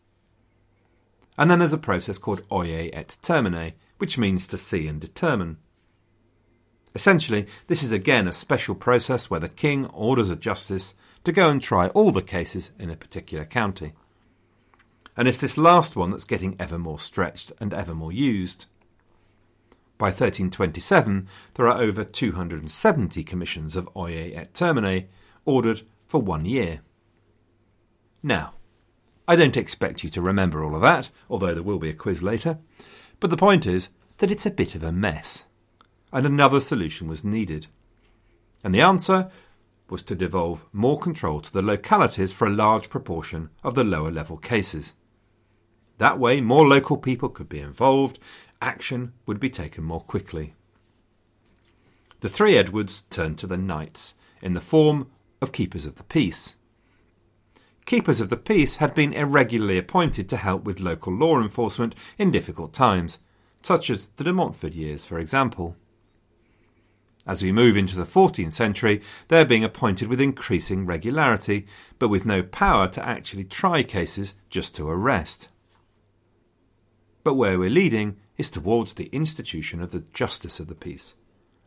And 1.36 1.50
then 1.50 1.58
there's 1.58 1.72
a 1.72 1.78
process 1.78 2.16
called 2.16 2.42
oyer 2.50 2.88
et 2.92 3.18
terminer, 3.22 3.72
which 3.98 4.16
means 4.16 4.46
to 4.48 4.56
see 4.56 4.86
and 4.86 5.00
determine. 5.00 5.58
Essentially, 6.94 7.46
this 7.66 7.82
is 7.82 7.92
again 7.92 8.28
a 8.28 8.32
special 8.32 8.74
process 8.74 9.28
where 9.28 9.40
the 9.40 9.48
king 9.48 9.86
orders 9.86 10.30
a 10.30 10.36
justice 10.36 10.94
to 11.24 11.32
go 11.32 11.50
and 11.50 11.60
try 11.60 11.88
all 11.88 12.12
the 12.12 12.22
cases 12.22 12.70
in 12.78 12.88
a 12.88 12.96
particular 12.96 13.44
county. 13.44 13.92
And 15.16 15.28
it's 15.28 15.38
this 15.38 15.56
last 15.56 15.96
one 15.96 16.10
that's 16.10 16.24
getting 16.24 16.56
ever 16.58 16.78
more 16.78 16.98
stretched 16.98 17.52
and 17.60 17.72
ever 17.72 17.94
more 17.94 18.12
used. 18.12 18.66
By 19.96 20.06
1327, 20.06 21.28
there 21.54 21.68
are 21.68 21.80
over 21.80 22.04
270 22.04 23.22
commissions 23.24 23.76
of 23.76 23.88
oyer 23.96 24.30
et 24.34 24.54
terminer 24.54 25.04
ordered 25.44 25.82
for 26.08 26.20
one 26.20 26.44
year. 26.44 26.80
Now, 28.22 28.54
I 29.28 29.36
don't 29.36 29.56
expect 29.56 30.02
you 30.02 30.10
to 30.10 30.20
remember 30.20 30.64
all 30.64 30.74
of 30.74 30.82
that, 30.82 31.10
although 31.30 31.54
there 31.54 31.62
will 31.62 31.78
be 31.78 31.90
a 31.90 31.94
quiz 31.94 32.22
later, 32.22 32.58
but 33.20 33.30
the 33.30 33.36
point 33.36 33.66
is 33.66 33.88
that 34.18 34.30
it's 34.30 34.46
a 34.46 34.50
bit 34.50 34.74
of 34.74 34.82
a 34.82 34.92
mess 34.92 35.44
and 36.14 36.24
another 36.24 36.60
solution 36.60 37.08
was 37.08 37.24
needed. 37.24 37.66
And 38.62 38.72
the 38.72 38.80
answer 38.80 39.30
was 39.90 40.02
to 40.04 40.14
devolve 40.14 40.64
more 40.72 40.98
control 40.98 41.40
to 41.40 41.52
the 41.52 41.60
localities 41.60 42.32
for 42.32 42.46
a 42.46 42.50
large 42.50 42.88
proportion 42.88 43.50
of 43.64 43.74
the 43.74 43.84
lower 43.84 44.12
level 44.12 44.36
cases. 44.36 44.94
That 45.98 46.18
way, 46.18 46.40
more 46.40 46.66
local 46.66 46.96
people 46.96 47.28
could 47.28 47.48
be 47.48 47.60
involved, 47.60 48.18
action 48.60 49.12
would 49.26 49.38
be 49.38 49.50
taken 49.50 49.84
more 49.84 50.00
quickly. 50.00 50.54
The 52.20 52.28
three 52.28 52.56
Edwards 52.56 53.02
turned 53.10 53.38
to 53.38 53.46
the 53.46 53.56
knights 53.56 54.14
in 54.40 54.54
the 54.54 54.60
form 54.60 55.08
of 55.40 55.52
keepers 55.52 55.86
of 55.86 55.96
the 55.96 56.04
peace. 56.04 56.56
Keepers 57.86 58.20
of 58.20 58.30
the 58.30 58.36
peace 58.36 58.76
had 58.76 58.94
been 58.94 59.12
irregularly 59.12 59.76
appointed 59.76 60.28
to 60.30 60.38
help 60.38 60.64
with 60.64 60.80
local 60.80 61.12
law 61.12 61.40
enforcement 61.40 61.94
in 62.16 62.30
difficult 62.30 62.72
times, 62.72 63.18
such 63.62 63.90
as 63.90 64.06
the 64.16 64.24
de 64.24 64.32
Montfort 64.32 64.72
years, 64.72 65.04
for 65.04 65.18
example. 65.18 65.76
As 67.26 67.42
we 67.42 67.52
move 67.52 67.76
into 67.76 67.96
the 67.96 68.04
14th 68.04 68.52
century, 68.52 69.02
they 69.28 69.40
are 69.40 69.46
being 69.46 69.64
appointed 69.64 70.08
with 70.08 70.20
increasing 70.20 70.86
regularity, 70.86 71.66
but 71.98 72.08
with 72.08 72.26
no 72.26 72.42
power 72.42 72.88
to 72.88 73.06
actually 73.06 73.44
try 73.44 73.82
cases, 73.82 74.34
just 74.50 74.74
to 74.76 74.88
arrest. 74.88 75.48
But 77.24 77.34
where 77.34 77.58
we're 77.58 77.70
leading 77.70 78.18
is 78.36 78.50
towards 78.50 78.94
the 78.94 79.06
institution 79.06 79.82
of 79.82 79.90
the 79.90 80.04
justice 80.12 80.60
of 80.60 80.68
the 80.68 80.74
peace. 80.76 81.16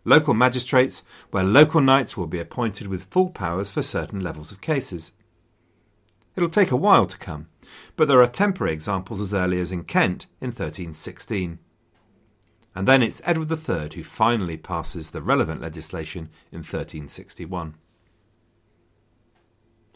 Local 0.06 0.34
magistrates, 0.34 1.04
where 1.32 1.44
local 1.44 1.82
knights 1.82 2.16
will 2.16 2.28
be 2.28 2.40
appointed 2.40 2.88
with 2.88 3.12
full 3.12 3.30
powers 3.30 3.72
for 3.72 3.82
certain 3.82 4.22
levels 4.22 4.54
of 4.54 4.62
cases. 4.62 5.12
It'll 6.38 6.48
take 6.48 6.72
a 6.72 6.78
while 6.78 7.08
to 7.08 7.18
come, 7.18 7.48
but 7.98 8.08
there 8.08 8.22
are 8.22 8.28
temporary 8.28 8.72
examples 8.72 9.20
as 9.20 9.34
early 9.34 9.60
as 9.60 9.74
in 9.74 9.84
Kent 9.84 10.28
in 10.40 10.48
1316 10.48 11.60
and 12.78 12.88
then 12.88 13.02
it's 13.02 13.24
Edward 13.26 13.50
III 13.50 13.90
who 13.96 14.04
finally 14.04 14.56
passes 14.56 15.10
the 15.10 15.22
relevant 15.24 15.60
legislation 15.60 16.30
in 16.52 16.60
1361. 16.60 17.74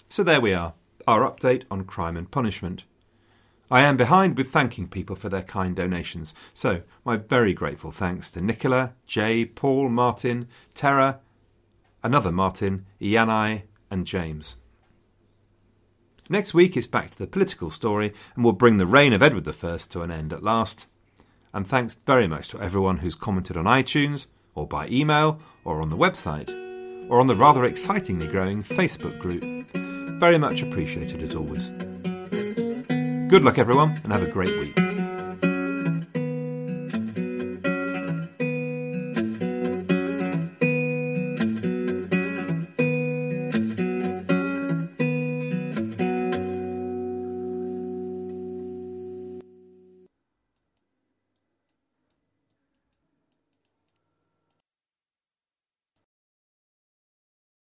So 0.10 0.24
there 0.24 0.42
we 0.42 0.56
are, 0.56 0.74
our 1.08 1.22
update 1.22 1.66
on 1.70 1.84
crime 1.84 2.18
and 2.18 2.32
punishment. 2.32 2.86
I 3.72 3.82
am 3.82 3.98
behind 3.98 4.38
with 4.38 4.50
thanking 4.50 4.88
people 4.88 5.16
for 5.16 5.30
their 5.30 5.42
kind 5.42 5.76
donations, 5.76 6.36
so 6.54 6.82
my 7.04 7.18
very 7.18 7.54
grateful 7.54 7.92
thanks 7.92 8.30
to 8.32 8.42
Nicola, 8.42 8.94
Jay, 9.08 9.46
Paul, 9.46 9.90
Martin, 9.90 10.48
Tara, 10.76 11.22
another 12.04 12.32
Martin, 12.32 12.86
Ianai, 13.02 13.64
and 13.90 14.06
James. 14.06 14.58
Next 16.30 16.54
week 16.54 16.78
it's 16.78 16.88
back 16.88 17.12
to 17.12 17.18
the 17.18 17.28
political 17.28 17.72
story, 17.72 18.14
and 18.36 18.44
we'll 18.44 18.54
bring 18.54 18.78
the 18.78 18.86
reign 18.86 19.14
of 19.14 19.24
Edward 19.24 19.48
I 19.48 19.78
to 19.78 20.02
an 20.02 20.12
end 20.12 20.34
at 20.34 20.44
last 20.44 20.86
and 21.54 21.68
thanks 21.68 21.96
very 22.06 22.28
much 22.28 22.50
to 22.50 22.62
everyone 22.62 22.98
who's 22.98 23.16
commented 23.16 23.58
on 23.58 23.66
iTunes, 23.66 24.28
or 24.56 24.68
by 24.68 24.88
email, 24.88 25.40
or 25.64 25.82
on 25.82 25.90
the 25.90 25.98
website, 25.98 26.50
or 27.10 27.20
on 27.20 27.28
the 27.28 27.36
rather 27.36 27.66
excitingly 27.66 28.28
growing 28.28 28.64
Facebook 28.64 29.20
group. 29.20 29.44
Very 30.20 30.38
much 30.38 30.62
appreciated 30.62 31.22
as 31.24 31.36
always. 31.36 31.72
Good 33.32 33.46
luck, 33.46 33.58
everyone, 33.58 33.98
and 34.04 34.12
have 34.12 34.24
a 34.24 34.30
great 34.30 34.60
week. 34.60 34.91